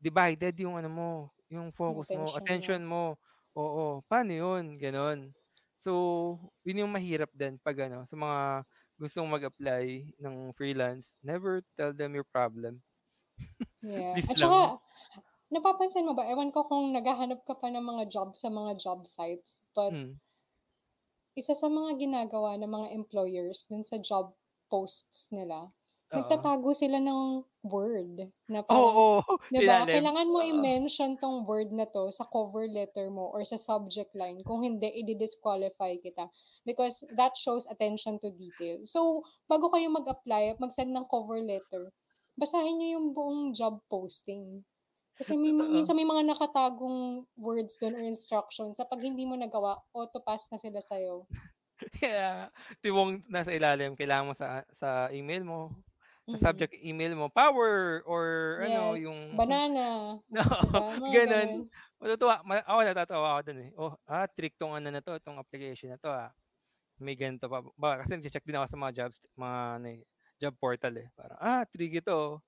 [0.00, 1.10] divided yung ano mo,
[1.52, 2.84] yung focus mo, attention attention mo.
[2.86, 3.18] mo.
[3.58, 5.32] Oo, paano yun, gano'n.
[5.82, 5.92] So,
[6.66, 8.40] yun yung mahirap din 'pag ano, sa mga
[9.00, 12.82] gustong mag-apply ng freelance, never tell them your problem.
[13.82, 14.76] Yeah, at saka
[15.54, 19.06] napapansin mo ba, ewan ko kung naghahanap ka pa ng mga job sa mga job
[19.10, 20.20] sites, but Hmm.
[21.38, 24.34] isa sa mga ginagawa ng mga employers dun sa job
[24.66, 25.70] posts nila,
[26.12, 26.50] Oo.
[26.50, 29.90] nagtatago sila ng word na parang Oo, 'di ba, ilalim.
[29.90, 30.42] kailangan mo Oo.
[30.42, 34.90] i-mention 'tong word na 'to sa cover letter mo or sa subject line, kung hindi
[34.90, 36.30] idi-disqualify kita
[36.66, 38.82] because that shows attention to detail.
[38.90, 41.94] So, bago kayo mag-apply at mag-send ng cover letter,
[42.38, 44.66] basahin niyo yung buong job posting.
[45.20, 45.92] Kasi may Totoo.
[45.92, 50.56] minsan may mga nakatagong words dun or instructions sa 'pag hindi mo nagawa, auto-pass na
[50.56, 51.28] sila sa'yo.
[52.00, 52.50] Kaya
[52.84, 55.60] tipong nasa ilalim kailangan mo sa sa email mo,
[56.28, 58.24] sa subject email mo, power or
[58.66, 61.50] ano Yes, yung banana, oo, 'di ba, mga gano'n.
[61.50, 61.70] gano'n.
[62.00, 63.70] Matutuwa ma ako natatawa ako dun, eh.
[63.78, 66.32] Oh, ah, trick 'tong ano na 'to, 'tong application na 'to, ah.
[67.00, 70.02] May ganito pa ba kasi nagche-check din ako sa mga jobs mga ano, eh,
[70.40, 71.08] job portal, eh.
[71.16, 72.42] Parang, ah, tricky 'to.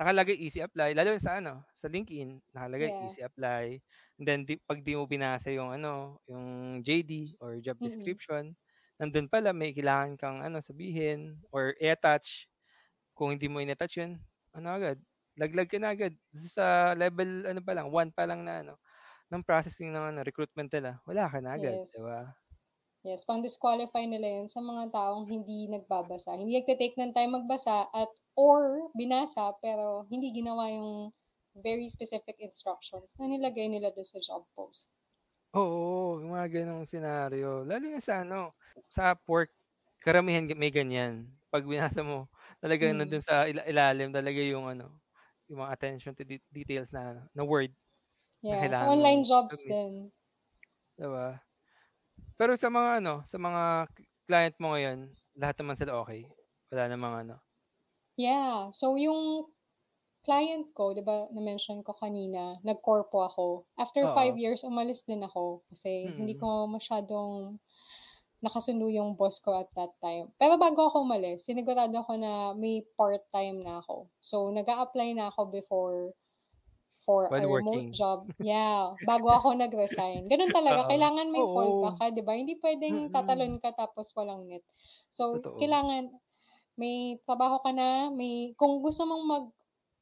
[0.00, 3.00] Nakalagay easy apply lalo na sa ano, sa LinkedIn, nakalagay Yeah.
[3.00, 3.80] easy apply.
[4.20, 8.18] Then di 'pag di mo binasa yung ano, yung JD or job Mm.
[8.20, 8.52] description,
[9.00, 12.44] nandun pala may kailangan kang ano, sabihin or i-attach.
[13.16, 14.20] Kung hindi mo in-attach yun,
[14.56, 14.98] ano agad,
[15.40, 18.74] laglag ka na agad sa level ano pa lang, 1 pa lang na ano,
[19.32, 21.92] ng processing ng ano, recruitment nila, wala ka na agad, Yes.
[21.92, 22.36] 'di ba?
[23.04, 28.08] Yes, pang-disqualify nila yun sa mga taong hindi nagbabasa, hindi nagte-take ng time magbasa at
[28.36, 31.12] or binasa pero hindi ginawa yung
[31.56, 34.88] very specific instructions na nilagay nila dun sa job post.
[35.56, 37.64] Oo, yung mga gano'ng senaryo.
[37.64, 38.52] Lalo na sa ano,
[38.90, 39.54] sa Upwork,
[40.02, 41.32] karamihan may ganyan.
[41.48, 42.28] 'Pag binasa mo,
[42.60, 42.98] talagang Hmm.
[42.98, 45.00] nandun sa ila ilalim talaga yung ano,
[45.48, 47.72] yung mga attention to de- details na na word
[48.50, 50.12] na Yeah, sa kailangan online jobs submit, din.
[50.96, 51.40] 'di ba?
[52.40, 53.62] Pero sa mga ano, sa mga
[53.96, 54.98] cl- client mo ngayon,
[55.36, 56.22] lahat naman sila okay.
[56.72, 57.36] Wala namang ano.
[58.16, 58.72] Yeah.
[58.72, 59.52] So, yung
[60.24, 63.46] client ko, di ba, na-mention ko kanina, nag-corpo ako.
[63.76, 64.40] After five Oo.
[64.40, 66.40] years, umalis din ako kasi hindi Mm.
[66.40, 67.60] ko masyadong
[68.44, 70.32] nakasundo yung boss ko at that time.
[70.40, 74.08] Pero bago ako umalis, sinigurado ko na may part-time na ako.
[74.20, 76.12] So, nag apply na ako before
[77.06, 77.92] for a While remote working.
[77.94, 78.28] job.
[78.42, 80.26] Yeah, bago ako nag-resign.
[80.28, 80.90] Ganun talaga, Oo.
[80.90, 81.54] kailangan may Oo.
[81.54, 82.34] fallback ka, di ba?
[82.34, 83.12] Hindi pwedeng Mm.
[83.14, 84.64] tatalon ka tapos walang net.
[85.14, 85.58] So, Totoo.
[85.62, 86.10] kailangan
[86.80, 89.46] may trabaho ka na, may kung gusto mong mag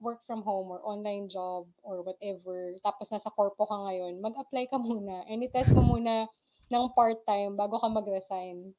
[0.03, 4.77] work from home or online job or whatever, tapos nasa corpo ka ngayon, mag-apply ka
[4.77, 6.29] muna and i-test mo muna
[6.69, 8.75] ng part-time bago ka mag-resign.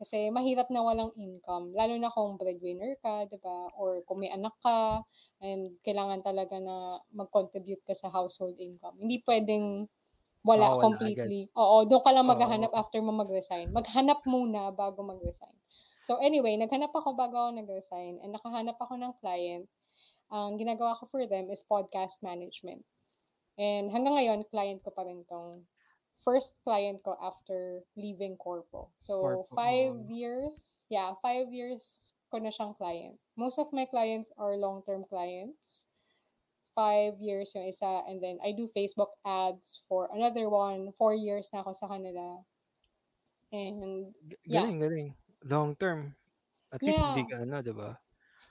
[0.00, 3.70] Kasi mahirap na walang income, lalo na kung breadwinner ka, 'di ba?
[3.78, 5.02] Or kung may anak ka
[5.42, 8.96] and kailangan talaga na mag-contribute ka sa household income.
[9.02, 9.88] Hindi pwedeng
[10.44, 11.34] wala Mawawala agad.
[11.34, 11.48] completely.
[11.56, 12.76] Oo, doon ka lang maghahanap Oo.
[12.76, 13.72] after mo mag-resign.
[13.72, 15.56] Maghanap muna bago mag-resign.
[16.04, 19.64] So anyway, naghanap ako bago ako nag-resign and nakahanap ako ng client.
[20.28, 22.84] Ang ginagawa ko for them is podcast management.
[23.56, 25.64] And hanggang ngayon, client ko pa rin tong
[26.20, 28.92] first client ko after leaving corpo.
[29.00, 32.00] So, Corpo, five years, yeah, five years
[32.32, 33.16] ko na siyang client.
[33.36, 35.88] Most of my clients are long-term clients.
[36.74, 40.90] Five years yung isa, and then I do Facebook ads for another one.
[40.98, 42.42] Four years na ako sa kanila.
[43.54, 44.10] And,
[44.42, 44.66] yeah.
[44.66, 45.08] galing, galing.
[45.44, 46.16] Long term.
[46.72, 47.28] At least hindi Yeah.
[47.28, 48.00] ka ano, 'di ba?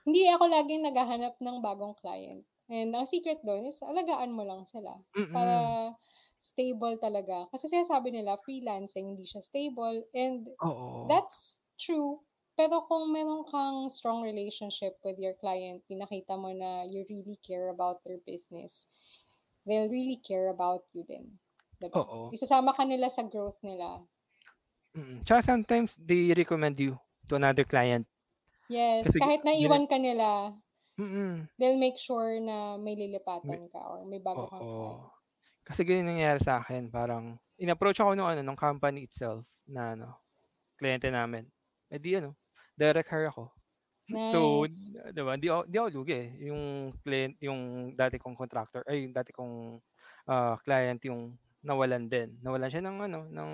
[0.05, 2.43] Hindi ako laging naghahanap ng bagong client.
[2.67, 4.99] And ang secret doon is alagaan mo lang sila
[5.31, 5.75] para Mm.
[6.43, 7.47] stable talaga.
[7.55, 11.03] Kasi sinasabi nila freelancing hindi siya stable and Oo.
[11.07, 12.27] that's true.
[12.59, 17.71] Pero kung meron kang strong relationship with your client, pinakita mo na you really care
[17.71, 18.85] about their business,
[19.65, 21.39] they'll really care about you din,
[21.81, 22.01] 'di ba?
[22.01, 22.33] Oo.
[22.33, 24.03] Isasama ka nila sa growth nila.
[24.95, 25.25] Mm.
[25.25, 26.93] Tsaka sometimes they recommend you
[27.27, 28.05] to another client.
[28.71, 30.55] Yes, Kasi kahit naiwan ka nila,
[30.97, 31.49] Mm.
[31.57, 35.03] they'll make sure na may lilipatan ka or may bago kang client.
[35.03, 35.11] oo.
[35.65, 40.19] Kasi ganyan nangyari sa'kin, parang in-approach ako nung ano, nung company itself na ano,
[40.79, 41.47] kliyente namin.
[41.91, 42.35] Eh, di ano,
[42.77, 43.53] direct hire ako.
[44.29, 44.91] So, Nice.
[45.13, 46.29] 'di ba, di di ako lugi, eh.
[46.51, 49.79] Yung client yung dati kong contractor ay yung dati kong,
[50.29, 52.37] ah, client yung nawalan din.
[52.43, 53.51] Nawalan siya ng ano, ng,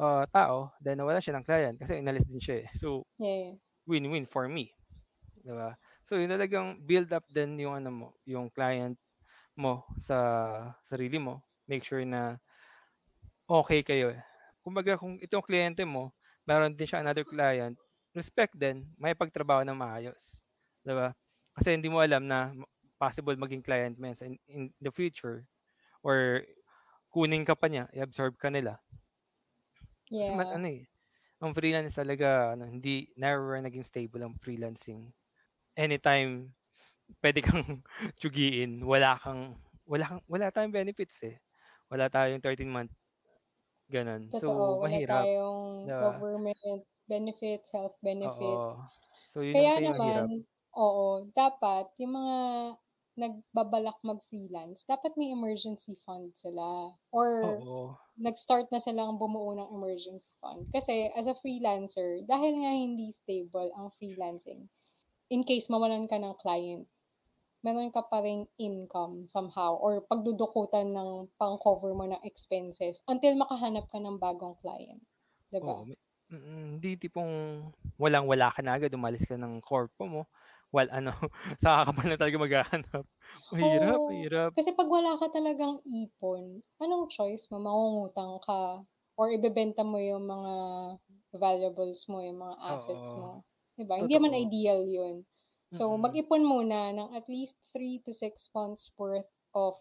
[0.00, 2.68] ah, tao, then nawalan siya ng client kasi inalis din siya, eh.
[2.78, 3.56] So, Yeah.
[3.86, 4.74] win-win for me,
[5.44, 5.76] 'di ba?
[6.06, 8.98] So, yun talagang build up din yung ano mo, yung client
[9.58, 10.18] mo sa
[10.86, 11.42] sarili mo.
[11.68, 12.38] Make sure na
[13.48, 14.22] okey kayo, eh.
[14.62, 16.10] Kumbaga kung itong kliyente mo,
[16.46, 17.78] meron din siyang another client,
[18.16, 20.38] respect din, makipagtrabaho ng maayos,
[20.82, 21.14] 'di ba?
[21.56, 22.52] Kasi hindi mo alam na
[22.98, 25.44] possible maging client mo yan sa in in the future
[26.04, 26.42] or
[27.12, 28.80] kunin ka pa niya, i-absorb ka nila.
[30.14, 30.56] Kasi ma Yeah.
[30.56, 30.88] ano, eh,
[31.42, 35.12] ang freelance talaga ano, hindi never naging stable ang freelancing.
[35.78, 36.54] Anytime
[37.22, 37.82] puwede kang
[38.20, 41.38] tsugiin, wala kang wala kang wala tayong benefits, eh.
[41.92, 42.92] Wala tayong 13 month,
[43.92, 44.32] gano'n.
[44.36, 46.26] So, Totoo, wala mahirap, tayong 'di ba?
[46.26, 48.58] government benefits, health benefit.
[48.64, 48.88] Oo.
[49.30, 50.30] So, yun yung Kaya pinakamahirap.
[50.32, 50.44] naman
[50.76, 52.38] oo, dapat yung mga
[53.16, 57.96] nagbabalak mag-freelance, dapat may emergency fund sila or Oo.
[58.16, 60.68] nag-start na silang bumuo ng emergency fund.
[60.74, 64.68] Kasi as a freelancer, dahil nga hindi stable ang freelancing,
[65.34, 66.84] in case mawalan ka ng client,
[67.66, 73.86] meron ka pa ring income somehow or pagdudukutan ng pang-cover mo ng expenses until makahanap
[73.92, 75.02] ka ng bagong client,
[75.52, 75.78] 'di ba?
[75.78, 75.96] Oo, me
[76.28, 77.32] mm, hindi tipong
[77.96, 80.22] walang-wala ka na agad, umalis ka ng corpo mo,
[80.74, 81.12] wal ano,
[81.62, 83.04] saka ka pa lang talaga maghahanap.
[83.52, 84.54] Mahirap, Oo, mahirap.
[84.56, 88.82] kasi 'pag wala ka talagang ipon, anong choice mo, mangungutang ka
[89.16, 90.54] or ibebenta mo yung mga
[91.36, 93.16] valuables mo, yung mga assets Oo.
[93.16, 93.44] mo,
[93.76, 93.96] 'di ba?
[94.00, 94.50] Hindi Totoo.
[94.50, 95.16] ideal yun.
[95.72, 96.00] So, Mm.
[96.00, 99.76] mag-ipon muna ng at least 3 to 6 months worth of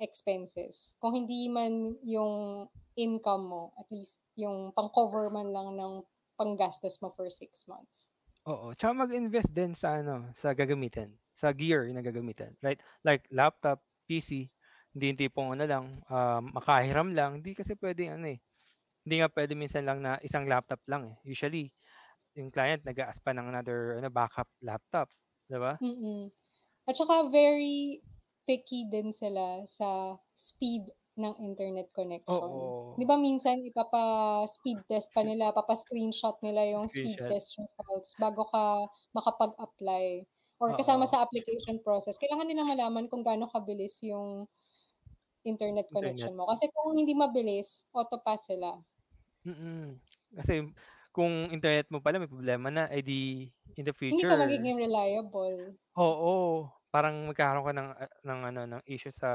[0.00, 0.92] expenses.
[1.00, 6.04] Kung hindi man yung income mo, at least yung pang-cover man lang ng
[6.36, 8.08] panggastos mo for 6 months.
[8.48, 12.80] Oo, tsaka mag-invest din sa ano, sa gagamitin, sa gear na gagamitin, right?
[13.04, 14.48] Like laptop, PC,
[14.96, 18.40] hindi yung tipong ano lang, um, makahiram lang, hindi kasi puwedeng ano, eh,
[19.04, 21.16] hindi nga puwede minsan lang na isang laptop lang, eh.
[21.28, 21.72] Usually,
[22.38, 25.10] yung client nag-a-ask pa ng another ano, backup laptop,
[25.50, 25.80] 'di ba?
[25.80, 26.28] Mm.
[26.88, 28.04] At saka very
[28.48, 32.72] picky din sila sa speed ng internet connection.
[32.96, 33.10] 'Di Oo.
[33.10, 37.30] ba minsan ipapa-speed test pa nila, papa-screenshot nila yung speed Screenshot.
[37.30, 40.26] test results bago ka makapag-apply.
[40.60, 41.10] or kasama Oo.
[41.10, 44.44] sa application process, kailangan nilang malaman kung gaano kabilis yung
[45.46, 45.92] internet Internet.
[45.92, 46.46] connection mo.
[46.50, 48.84] Kasi kung hindi mabilis, auto-pass sila.
[49.44, 49.96] Mm.
[50.36, 50.52] Kasi
[51.16, 54.74] kung internet mo pala may problema na, eh di in the Hindi ka future magiging
[54.74, 55.78] reliable.
[55.98, 59.30] Oo, parang magkakaroon ka ng, ah, ng ano, ng issue sa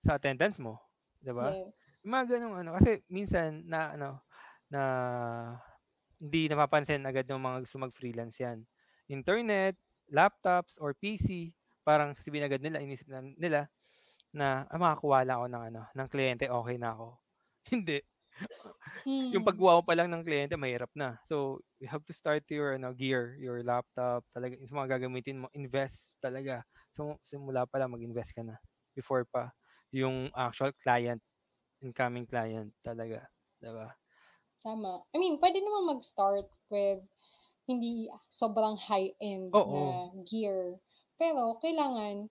[0.00, 0.80] sa attendance mo,
[1.24, 1.56] 'di ba?
[1.56, 2.04] Yes.
[2.04, 4.10] Yung mga gano'ng ano, kasi minsan na ano,
[4.70, 4.82] na
[6.20, 8.64] hindi napapansin agad ng mga gusto mag-freelance 'yan.
[9.10, 9.76] Internet,
[10.10, 11.52] laptops, or PC,
[11.84, 13.68] parang sabihin agad nila, inisip na nila
[14.34, 17.08] na, "Ah, makakuha lang ako ng ano, ng kliyente, okey na ako."
[17.74, 17.98] Hindi.
[19.32, 19.44] Yung Hmm.
[19.44, 21.18] pagkuha mo pa lang ng kliyente mahirap na.
[21.26, 25.48] So, you have to start your ano, gear, your laptop, talaga yung mga gagamitin mo,
[25.56, 26.62] invest talaga.
[26.94, 28.60] So, simula pa lang mag-invest ka na
[28.94, 29.50] before pa
[29.94, 31.22] yung actual client,
[31.84, 33.28] incoming client talaga,
[33.62, 33.88] 'di ba?
[34.64, 35.04] Tama.
[35.12, 37.04] I mean, puwede naman mag-start with
[37.68, 39.70] hindi sobrang high-end Oo.
[39.70, 40.80] na gear,
[41.20, 42.28] pero kailangan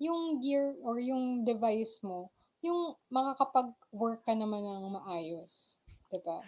[0.00, 2.30] yung gear or yung device mo,
[2.64, 5.78] yung makakapag-work ka naman ng maayos,
[6.10, 6.46] 'di ba?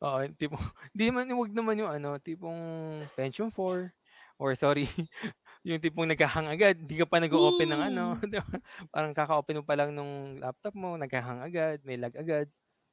[0.00, 0.64] Oo, tipong
[0.96, 2.60] hindi yung 'wag naman yung ano, tipong
[3.16, 3.92] Pentium 4
[4.40, 4.88] or sorry,
[5.66, 8.20] yung tipong nagha-hang agad, di ka pa nag-o-open ng ano, Hmm.
[8.94, 12.48] Parang kaka-open mo pa lang nung laptop mo nagha-hang agad, may lag agad.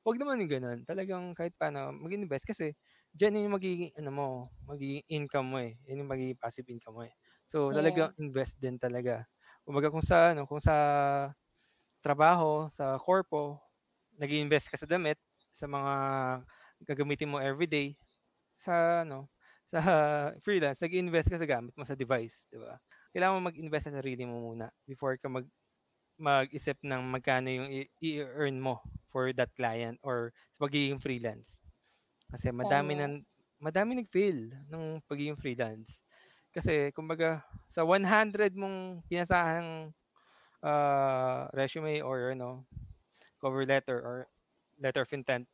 [0.07, 0.79] 'Wag naman yung gano'n.
[0.87, 2.73] Talagang kahit paano mag-invest kasi
[3.15, 4.27] diyan yung magiging ano mo,
[4.67, 5.75] magiging income mo, eh.
[5.87, 7.13] Yun yung magiging passive income mo, eh.
[7.47, 8.07] So, Yeah.
[8.09, 9.27] talagang invest din talaga.
[9.67, 10.75] Kumbaga kung sa ano, kung sa
[12.03, 13.59] trabaho, sa korpo,
[14.17, 15.17] nag-iinvest ka sa damit,
[15.53, 15.93] sa mga
[16.87, 17.97] gagamitin mo everyday,
[18.59, 19.29] sa ano,
[19.67, 19.79] sa
[20.45, 22.79] freelance nag-iinvest ka sa gamit mo sa device, 'di ba?
[23.13, 25.47] Kailangan mo mag-invest sa sarili mo muna before ka mag
[26.17, 28.81] mag-isip ng magkano yung i i-e-earn mo
[29.13, 31.61] for that client or sa pagiging freelance.
[32.31, 33.05] Kasi madami Tama.
[33.05, 33.15] ng
[33.61, 36.01] madaming nag-fail ng pagiging freelance.
[36.53, 39.93] Kasi kumbaga sa 100 mong pinasahang,
[40.65, 42.65] ah, resume or ano,
[43.41, 44.17] cover letter or
[44.81, 45.45] letter of intent,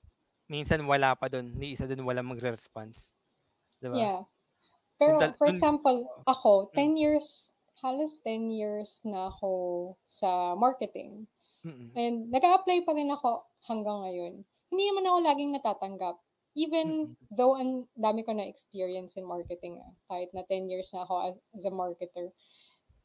[0.51, 3.11] minsan wala pa dun, ni isa dun walang magre-response,
[3.83, 3.99] 'di ba?
[3.99, 4.25] Yeah.
[4.99, 6.79] Pero for dun example, ako Hmm.
[6.79, 7.49] 10 years,
[7.83, 9.51] halos 10 years na ako
[10.07, 11.27] sa marketing
[11.65, 11.91] Mm.
[11.95, 14.33] and nag-a-apply pa rin ako hanggang ngayon.
[14.71, 16.15] Hindi naman ako laging natatanggap.
[16.57, 17.15] Even Mm.
[17.33, 21.15] though ang dami ko na experience in marketing, ah, kahit na 10 years na ako
[21.33, 22.31] as as a marketer,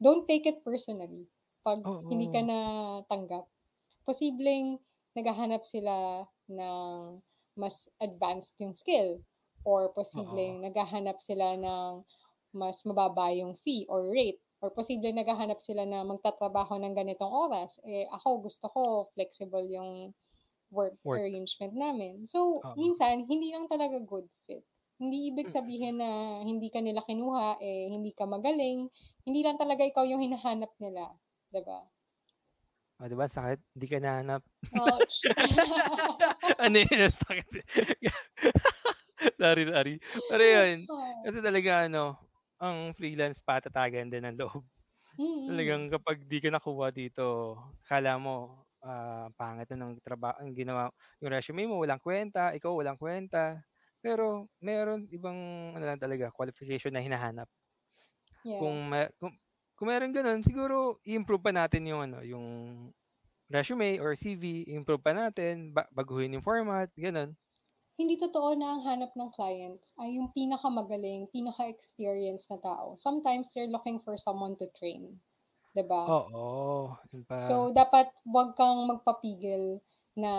[0.03, 1.29] don't take it personally
[1.64, 2.45] 'pag hindi ka Oo.
[2.45, 3.47] natanggap.
[4.07, 4.81] Posibleng
[5.17, 7.21] naghahanap sila ng
[7.59, 9.23] mas advanced yung skill
[9.64, 10.59] or Oo.
[10.59, 12.03] posibleng naghahanap sila ng
[12.55, 17.79] mas mababa yung fee or rate or posibleng naghahanap sila na magtatrabaho ng ganitong oras,
[17.87, 18.83] eh, ako gusto ko
[19.14, 20.12] flexible yung
[20.73, 21.25] work Work.
[21.25, 22.27] arrangement namin.
[22.29, 22.77] So, Oo.
[22.77, 24.64] minsan hindi lang talaga good fit.
[25.01, 28.90] Hindi ibig sabihin na hindi ka nila kinuha, eh, hindi ka magaling,
[29.29, 31.14] hindi lang talaga ikaw yung hinahanap nila,
[31.55, 31.88] 'di ba?
[33.01, 33.62] Oh, 'di ba sakit?
[33.79, 34.42] Di ka hinahanap.
[34.73, 35.25] Ouch.
[36.64, 37.47] Ano yun, sakit.
[39.40, 39.94] Sorry, sorry.
[40.28, 40.78] Pero yun,
[41.22, 42.18] kasi talaga ano,
[42.59, 44.62] ang freelance patatagan din ng loob.
[45.18, 45.48] Mm.
[45.48, 50.90] Talagang kapag di ka nakuha dito, akala mo, ah, pangit na ng traba ang ginawa
[51.22, 53.62] yung resume mo walang kuwenta, ikaw walang kuwenta.
[54.02, 55.38] Pero meron ibang
[55.76, 57.48] ano lang talaga, qualification na hinahanap.
[58.44, 58.78] Yeah.
[58.78, 59.38] Kung me kung
[59.78, 62.46] kung merong gano'n siguro i-improve pa natin yung ano, yung
[63.52, 67.35] resume or CV, i-improve pa natin, ba baguhin yung format, gano'n.
[67.98, 72.87] Hindi totoo na ang hanap ng clients ay yung pinakamagaling, pinaka-experienced na tao.
[72.96, 75.18] Sometimes they're looking for someone to train,
[75.74, 76.04] 'di ba?
[76.14, 76.96] Oo,
[77.28, 77.38] pa.
[77.38, 79.80] So, dapat 'wag kang magpapigil
[80.18, 80.32] na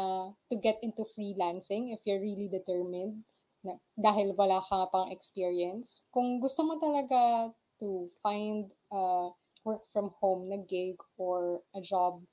[0.51, 3.23] to get into freelancing if you're really determined
[3.63, 6.03] na dahil wala ka pang experience.
[6.11, 9.31] Kung gusto mo talaga to find a
[9.63, 12.23] work from home na gig or a job,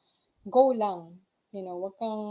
[0.51, 1.23] go lang.
[1.55, 2.25] You know, 'wag kang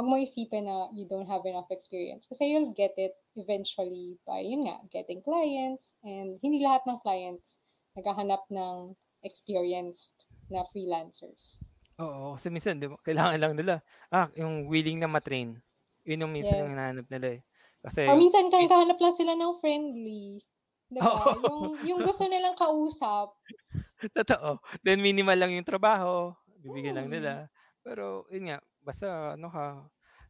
[0.00, 4.40] 'wag mo isipin na you don't have enough experience kasi you'll get it eventually by
[4.40, 7.60] yun nga, getting clients and hindi lahat ng clients
[8.00, 11.60] naghahanap ng experienced na freelancers.
[11.98, 13.74] Oo, kasi minsan 'di ba kailangan lang nila,
[14.14, 15.58] ah, yung willing na ma-train.
[16.06, 16.72] Yun yung minsan yung Yes.
[16.72, 17.40] hinahanap nila, eh.
[18.08, 20.40] Or Kasi minsan min naghahanap lang sila ng friendly,
[20.88, 21.36] 'di ba?
[21.36, 21.36] Oo.
[21.36, 23.36] Yung yung gusto nilang kausap.
[24.16, 24.60] Totoo.
[24.84, 27.10] Then minimal lang yung trabaho, bibigyan lang Hmm.
[27.12, 27.48] nila.
[27.84, 29.64] Pero yun nga, basta ano ka,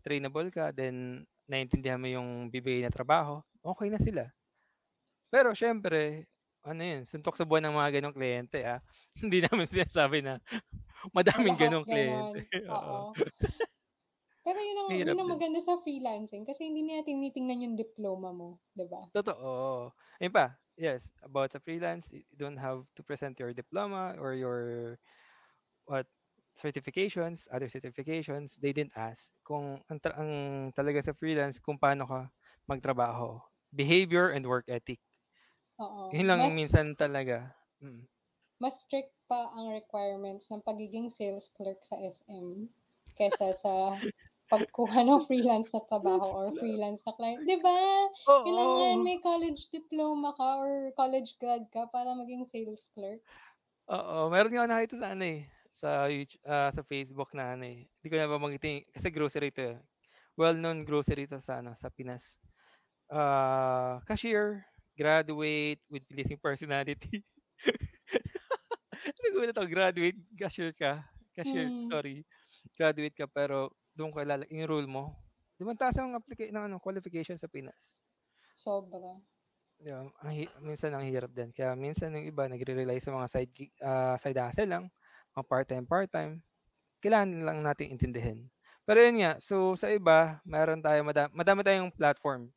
[0.05, 4.25] trainable ka, then naintindihan mo yung bibigay na trabaho, okey na sila.
[5.33, 6.27] Pero siyempre
[6.61, 8.81] ano yun, suntok sa buwan ng mga gano'ng kliyente, ah.
[9.21, 10.43] Hindi namin sinasabi na
[11.05, 13.17] Na madaming lahat gano'ng kliyente, oo.
[14.45, 18.49] Pero yun ang yun ang maganda sa freelancing kasi hindi nila tinitingnan yung diploma mo,
[18.77, 19.03] 'di ba?
[19.15, 19.91] Totoo.
[20.23, 24.99] Ayun pa, yes, about sa freelance, you don't have to present your diploma or your
[25.91, 26.07] what
[26.61, 30.33] certifications, other certifications, they didn't ask kung ang, tra- ang
[30.77, 32.21] talaga sa freelance kung paano ka
[32.69, 33.41] magtrabaho.
[33.73, 35.01] Behavior and work ethic.
[35.81, 36.13] Oo.
[36.13, 37.57] Yun lang Mas, minsan talaga.
[37.81, 38.05] Mm.
[38.61, 42.69] mas strict pa ang requirements ng pagiging sales clerk sa SM
[43.17, 43.73] kesa sa
[44.53, 47.41] pagkuha ng freelance na trabaho or freelance na client.
[47.47, 47.79] Di ba?
[48.45, 53.25] Kailangan may college diploma ka or college grad ka para maging sales clerk.
[53.91, 55.49] Oo, meron nga nakita sa ano eh,
[55.81, 57.89] sa YouTube, sa Facebook na ano eh.
[57.89, 59.73] Hindi ko na babanggitin kasi grocery to.
[59.73, 59.79] eh.
[60.37, 62.37] Well-known grocery to sa ano, sa Pinas.
[63.09, 64.63] Ah, cashier,
[64.95, 67.25] graduate with pleasing personality.
[69.25, 71.01] Nagulat ako, graduate, cashier ka.
[71.33, 71.89] Cashier, Hmm.
[71.89, 72.23] sorry.
[72.77, 75.17] Graduate ka pero doon ka lala, enroll mo.
[75.57, 78.01] Di ba taas ang applica- ng ano, qualification sa Pinas?
[78.53, 79.01] Sobra.
[79.01, 79.15] Ba?
[80.29, 81.49] Ang minsan ang hirap din.
[81.53, 84.85] Kaya minsan yung iba nagre-rely sa mga side ah, side hustle lang,
[85.35, 86.33] mga part-time part-time.
[87.01, 88.41] Kailangan lang natin intindihin.
[88.85, 92.51] Pero yun nga, so sa iba, meron tayo madami, madami tayong platform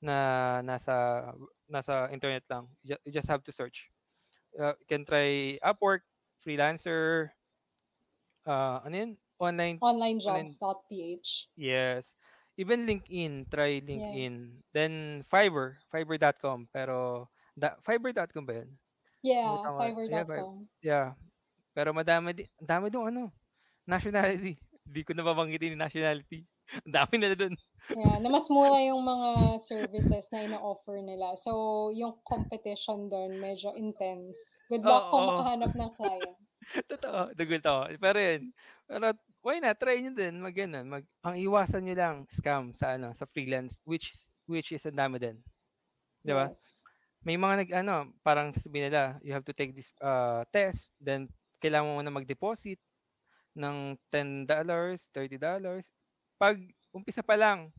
[0.00, 0.16] na
[0.62, 1.28] nasa
[1.68, 2.68] nasa internet lang.
[2.82, 3.88] You ju- you just have to search.
[4.54, 6.06] Uh, you can try Upwork,
[6.40, 7.30] Freelancer,
[8.46, 9.12] uh, ano yun?
[9.42, 11.50] Online, online Onlinejobs.ph.
[11.58, 12.14] Yes.
[12.54, 13.86] Even LinkedIn, try Yes.
[13.90, 14.34] LinkedIn.
[14.70, 14.92] Then
[15.26, 16.70] Fiverr, fiverr.com.
[16.70, 17.26] Pero
[17.58, 18.70] da, fiverr.com ba yun?
[19.26, 19.58] Yeah, ko.
[19.58, 20.06] Yeah, Fiverr.
[20.06, 20.54] fiverr.com.
[20.80, 21.08] Yeah.
[21.74, 23.22] Pero madami di, dami doon ano,
[23.84, 24.54] nationality.
[24.86, 26.46] Hindi ko nababanggitin yung nationality.
[26.88, 27.54] Ang dami nila doon.
[27.92, 31.36] Yeah, na mas mura yung mga services na ina-offer nila.
[31.36, 34.38] So, yung competition doon medyo intense.
[34.72, 35.30] Good luck kung Oo.
[35.36, 36.38] makahanap ng client.
[36.92, 37.80] Totoo, nagulat ako.
[38.00, 38.42] Pero yun,
[38.88, 39.06] pero
[39.44, 39.76] why not?
[39.76, 43.84] Try nyo din, mag, ano, mag, ang iwasan nyo lang, scam sa ano, sa freelance,
[43.84, 44.16] which
[44.48, 45.36] which is ang dami din.
[46.24, 46.48] Di ba?
[46.48, 46.64] Yes.
[47.24, 51.28] may mga nag ano, parang sabihin nila, you have to take this uh, test, then
[51.64, 52.76] kailangan mo na mag-deposit
[53.56, 55.90] ng $10, $30.
[56.40, 56.60] Pag
[56.94, 57.70] umpisa pa lang,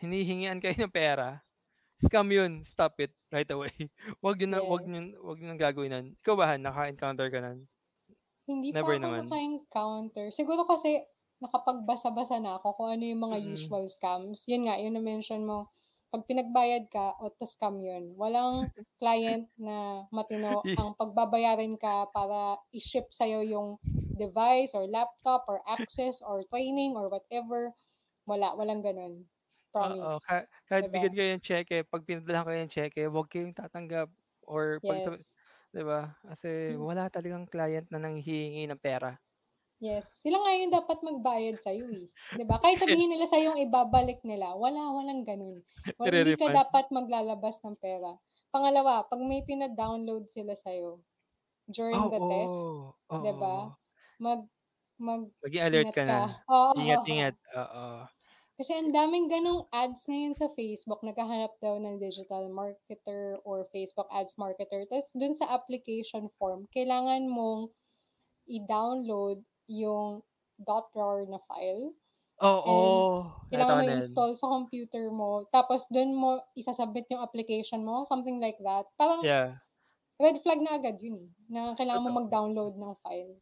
[0.00, 1.40] hinihingian kayo ng pera,
[2.00, 3.72] scam yun, stop it right away.
[4.24, 4.88] wag yun na, wag Yes.
[4.88, 6.06] yun, wag yun ang gagawin nun.
[6.22, 7.60] Ikaw ba, naka-encounter ka nun?
[8.46, 9.22] Hindi Never pa ako naman.
[9.22, 10.34] naka-encounter.
[10.34, 10.98] Siguro kasi
[11.42, 13.54] nakapagbasa-basa na ako kung ano yung mga Mm.
[13.54, 14.42] usual scams.
[14.50, 15.70] Yun nga, yun na-mention mo.
[16.12, 18.04] Pag pinagbayad ka, auto-scam yun.
[18.20, 18.68] Walang
[19.02, 23.68] client na matino ang pagbabayarin ka para i-ship sa'yo yung
[24.12, 27.72] device or laptop or access or training or whatever.
[28.28, 29.26] Wala, walang ganun.
[29.82, 30.26] Oo, Promise.
[30.26, 30.92] ka- kahit Diba?
[30.92, 34.08] bigyan kayo ng cheque, pag pinadala kayo ng cheque, huwag kayong tatanggap.
[34.44, 35.38] Or pag Yes.
[35.72, 36.14] 'di ba?
[36.26, 36.86] Kasi Mm.
[36.88, 39.16] wala talagang client na nanghihingi ng pera.
[39.82, 40.22] Yes.
[40.22, 42.06] Sila nga yung dapat magbayad sa'yo eh.
[42.30, 42.62] 'Di ba?
[42.62, 45.66] Kahit sabihin nila sa'yo yung ibabalik nila, wala, walang ganun.
[45.98, 48.14] Wal, hindi ka dapat maglalabas ng pera.
[48.54, 51.02] Pangalawa, pag may pina-download sila sa'yo
[51.70, 52.70] during Oh, the test,
[53.10, 53.18] oo.
[53.22, 53.70] 'di ba?
[53.70, 53.76] Oo.
[54.22, 54.46] Mag
[55.00, 56.18] mag Maging alert ingat ka ka.
[56.18, 56.46] na.
[56.50, 56.74] Oo.
[56.78, 57.34] Ingat-ingat.
[57.58, 58.06] Oo.
[58.60, 61.00] Kasi ang daming ganong ads ngayon sa Facebook.
[61.00, 64.84] Naghahanap daw ng digital marketer or Facebook ads marketer.
[64.92, 67.72] Tapos dun sa application form, kailangan mong
[68.48, 70.20] i-download yung
[70.68, 71.96] .rar na file.
[72.42, 72.76] Oo.
[73.48, 75.46] Kailangan mo i-install sa computer mo.
[75.54, 78.02] Tapos dun mo isasubmit yung application mo.
[78.04, 78.84] Something like that.
[78.98, 79.62] Parang Yeah.
[80.18, 81.30] red flag na agad yun eh.
[81.46, 83.34] Na kailangan mo mag-download ng file.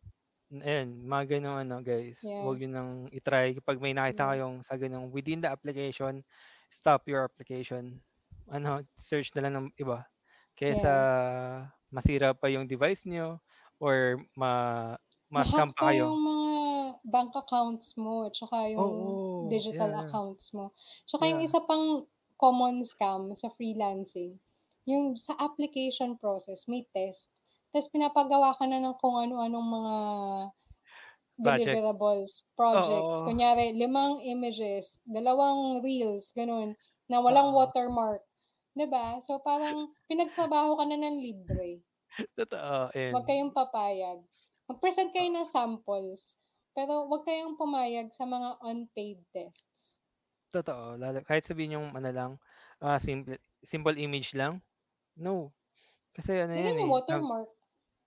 [0.50, 2.18] Ayan, mga ganong ano guys.
[2.20, 2.42] Yeah.
[2.42, 3.56] Huwag yun nang itry.
[3.62, 4.30] Pag may nakita Yeah.
[4.36, 6.26] kayong sa ganong within the application,
[6.68, 8.02] stop your application.
[8.50, 10.04] Ano, search na lang ng iba.
[10.58, 10.92] Kaysa
[11.88, 13.38] masira pa yung device nyo
[13.80, 14.92] or ma
[15.34, 16.06] ma-scam pa kayo.
[16.06, 16.48] yung mga
[17.06, 19.52] bank accounts mo at saka yung Oo.
[19.52, 20.08] digital Yeah, yeah.
[20.08, 20.72] accounts mo.
[21.08, 21.46] Tsaka yung Yeah.
[21.46, 22.06] isa pang
[22.40, 24.40] common scam sa freelancing,
[24.88, 27.28] yung sa application process, may test.
[27.70, 29.96] Tapos pinapagawa ka na ng kung ano-anong mga
[31.42, 31.82] Project.
[31.88, 33.18] deliverables, projects.
[33.18, 33.26] Oo.
[33.26, 36.76] Kunyari, limang images, dalawang reels, ganun,
[37.10, 37.56] na walang Oo.
[37.56, 38.22] watermark.
[38.76, 39.18] 'Di ba?
[39.26, 41.82] So parang pinagtrabaho ka na ng libre.
[42.36, 42.90] Totoo.
[43.10, 44.22] Huwag kayong papayag.
[44.70, 46.38] Mag-present kayo ng samples,
[46.70, 49.98] pero huwag kayong pumayag sa mga unpaid tests.
[50.54, 50.94] Totoo.
[50.94, 52.32] Lalo, kahit sabihin yung ano lang,
[52.78, 53.34] ah, simple,
[53.66, 54.62] simple image lang.
[55.18, 55.50] No.
[56.14, 56.90] Kasi ano yan Lagyan eh.
[56.90, 57.50] watermark.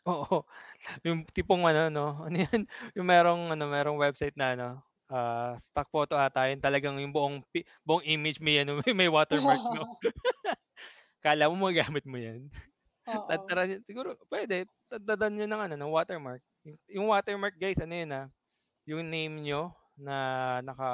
[0.08, 0.44] Oo.
[1.08, 2.08] Yung tipong ano, no?
[2.28, 2.68] Ano yan?
[2.96, 4.68] Yung merong, ano, merong website na, ano,
[5.08, 6.60] ah, stock photo ata yun.
[6.60, 7.40] Talagang yung buong,
[7.88, 9.96] buong image may, ano, may watermark, no?
[11.24, 12.52] Kala mo magamit mo yan.
[13.08, 13.28] Oo.
[13.32, 14.68] Tataran, yun- siguro, pwede.
[14.92, 16.44] Tadadan nyo ng, ano, ng watermark.
[16.64, 18.28] Yung, watermark, guys, ano yun, ah?
[18.88, 20.16] Yung name nyo na
[20.64, 20.90] naka,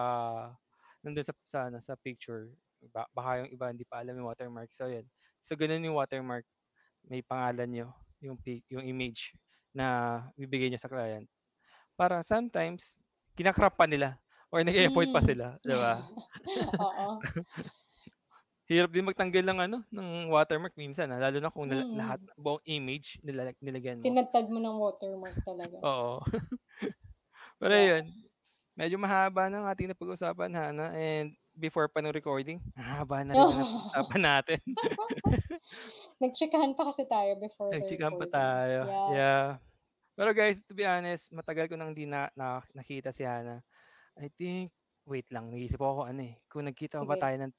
[1.06, 2.50] nandun sa, sa, ano, sa picture.
[2.90, 4.74] Ba- baka yung iba hindi pa alam yung watermark.
[4.74, 5.06] So, yun.
[5.42, 6.46] So, ganun yung watermark.
[7.08, 7.88] may pangalan nyo,
[8.20, 8.36] yung,
[8.68, 9.32] yung image
[9.72, 11.26] na bibigay nyo sa client.
[11.96, 13.00] Para sometimes,
[13.40, 14.20] kinakrap pa nila
[14.52, 15.30] or nag-effort pa Mm.
[15.32, 16.04] sila, di ba?
[16.86, 17.24] Oo.
[18.70, 21.98] Hirap din magtanggal ng ano, ng watermark minsan, ah, lalo na kung nala- Mm.
[21.98, 24.06] lahat buong image nila nilagyan mo.
[24.06, 25.82] Tinadtad mo ng watermark talaga.
[25.82, 26.22] Oo.
[27.60, 27.88] Pero Yeah.
[27.90, 28.04] yun,
[28.78, 30.94] medyo mahaba ng ating napag-usapan, Hana.
[30.94, 34.60] And before pa ng recording, mahaba na rin ang napag-usapan natin.
[36.22, 38.80] Nagchikahan pa kasi tayo before Nagchikan pa tayo.
[38.86, 39.10] Yes.
[39.18, 39.48] Yeah.
[40.14, 43.66] Pero guys, to be honest, matagal ko nang di na, na- nakita si Hana.
[44.20, 44.70] I think,
[45.10, 46.38] wait lang, naisip ako ano eh.
[46.52, 47.18] Kung nagkita Sige.
[47.18, 47.54] tayo ng,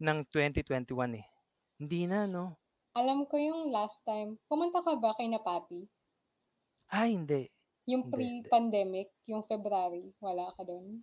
[0.00, 1.26] ng 2021 eh.
[1.78, 2.54] Hindi na, no?
[2.94, 5.82] Alam ko yung last time, pumunta ka ba kay Napati?
[6.90, 7.50] Ay, hindi.
[7.90, 8.14] Yung Hindi,
[8.46, 11.02] pre-pandemic, yung February, wala ka doon?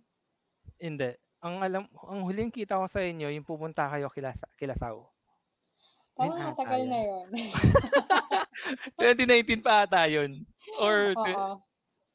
[0.80, 1.12] Hindi.
[1.42, 5.04] Ang alam, ang huling kita ko sa inyo, yung pupunta kayo kila, Kilasaw.
[6.12, 7.26] Parang Yun ata matagal na yun.
[7.32, 7.52] yun.
[9.60, 10.44] 2019 pa ata yun.
[10.80, 11.60] Or, Oo.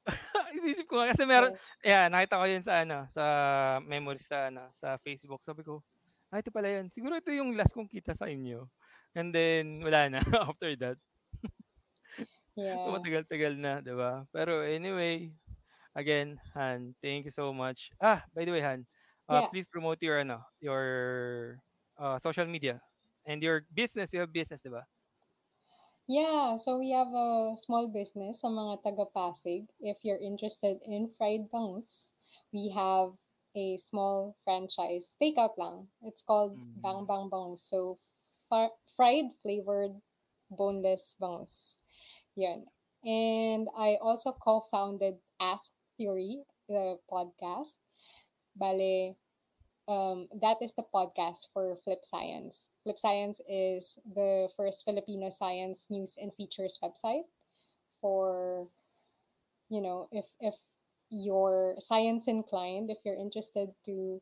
[0.64, 1.62] inisip ko nga, kasi meron, yes.
[1.84, 3.24] yeah, nakita ko yun sa ano, sa
[3.84, 5.44] memories sa ano, sa Facebook.
[5.44, 5.84] Sabi ko,
[6.32, 6.88] ah, ito pala yun.
[6.92, 8.68] Siguro ito yung last kong kita sa inyo.
[9.18, 10.20] And then, wala na
[10.50, 10.98] after that.
[12.58, 12.90] So, Yeah.
[12.90, 14.26] matagal-tagal na, di ba?
[14.34, 15.30] Pero anyway,
[15.94, 17.94] again, Han, thank you so much.
[18.02, 18.82] Ah, by the way, Han,
[19.30, 19.50] uh, Yeah.
[19.54, 21.62] please promote your, ano, your
[22.02, 22.82] uh, social media
[23.30, 24.10] and your business.
[24.10, 24.84] You have business, di ba?
[26.08, 29.68] Yeah, so we have a small business sa mga taga Pasig.
[29.84, 32.16] If you're interested in fried bangus,
[32.56, 33.12] we have
[33.58, 35.18] a small franchise.
[35.22, 35.90] Takeout lang.
[36.06, 36.82] It's called Mm.
[36.82, 37.66] Bang Bang Bangus.
[37.66, 37.98] So
[38.50, 39.98] far, fried flavored
[40.50, 41.82] boneless bangus.
[42.38, 42.70] Yun.
[43.04, 47.78] And I also co-founded Ask Theory, the podcast.
[48.58, 49.16] Bale,
[49.88, 52.68] um, that is the podcast for Flip Science.
[52.84, 57.26] Flip Science is the first Filipino science news and features website
[58.02, 58.68] for,
[59.70, 60.56] you know, if if
[61.10, 64.22] you're science inclined, if you're interested to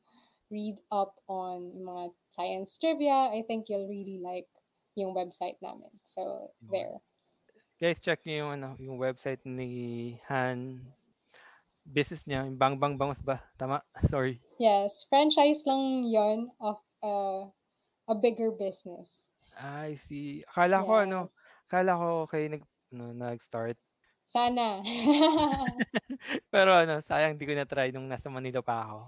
[0.52, 4.46] read up on mga science trivia, I think you'll really like
[4.96, 5.90] yung website namin.
[6.06, 7.02] So there.
[7.82, 10.80] Guys, check niyo yung, ano, yung website ni Han.
[11.86, 13.44] Business niya, yung Bang Bang Bangus ba?
[13.60, 13.84] Tama?
[14.10, 14.40] Sorry.
[14.58, 17.46] Yes, franchise lang yon of a
[18.08, 19.10] a bigger business.
[19.60, 20.46] I see.
[20.48, 21.34] Akala ko, ano, Yes.
[21.68, 22.64] akala ko kayo nag,
[22.94, 23.78] ano, nag-start.
[24.30, 24.80] Sana.
[26.54, 29.00] Pero ano, sayang di ko na-try nung nasa Manila pa ako.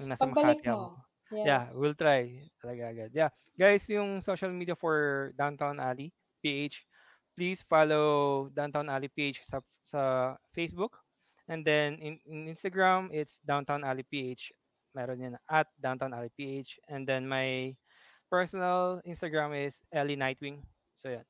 [0.00, 0.78] Nung nasa Pagbalik Makati ako.
[0.78, 0.88] mo.
[1.34, 1.74] Yeah, Yes.
[1.74, 2.22] we'll try.
[2.62, 3.10] Talaga agad.
[3.14, 3.30] Yeah.
[3.58, 6.12] Guys, yung social media for Downtown Alley,
[6.44, 6.84] PH,
[7.34, 10.00] please follow Downtown Alley PH sa, sa
[10.54, 10.98] Facebook.
[11.48, 14.52] And then in, in Instagram, it's Downtown Alley PH.
[14.94, 16.78] Meron yan at Downtown Alley PH.
[16.88, 17.74] And then my
[18.30, 20.62] personal Instagram is Ellie Nightwing.
[21.02, 21.26] So yan.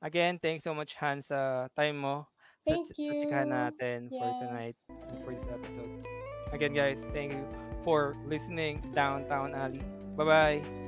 [0.00, 2.28] Again, thanks so much Han sa time mo.
[2.64, 3.28] Sa, Thank sa you.
[3.44, 4.98] natin for tonight Yes.
[5.12, 6.04] and for this episode.
[6.52, 7.44] Again, guys, thank you
[7.84, 9.82] for listening Downtown Alley.
[10.16, 10.83] Bye bye.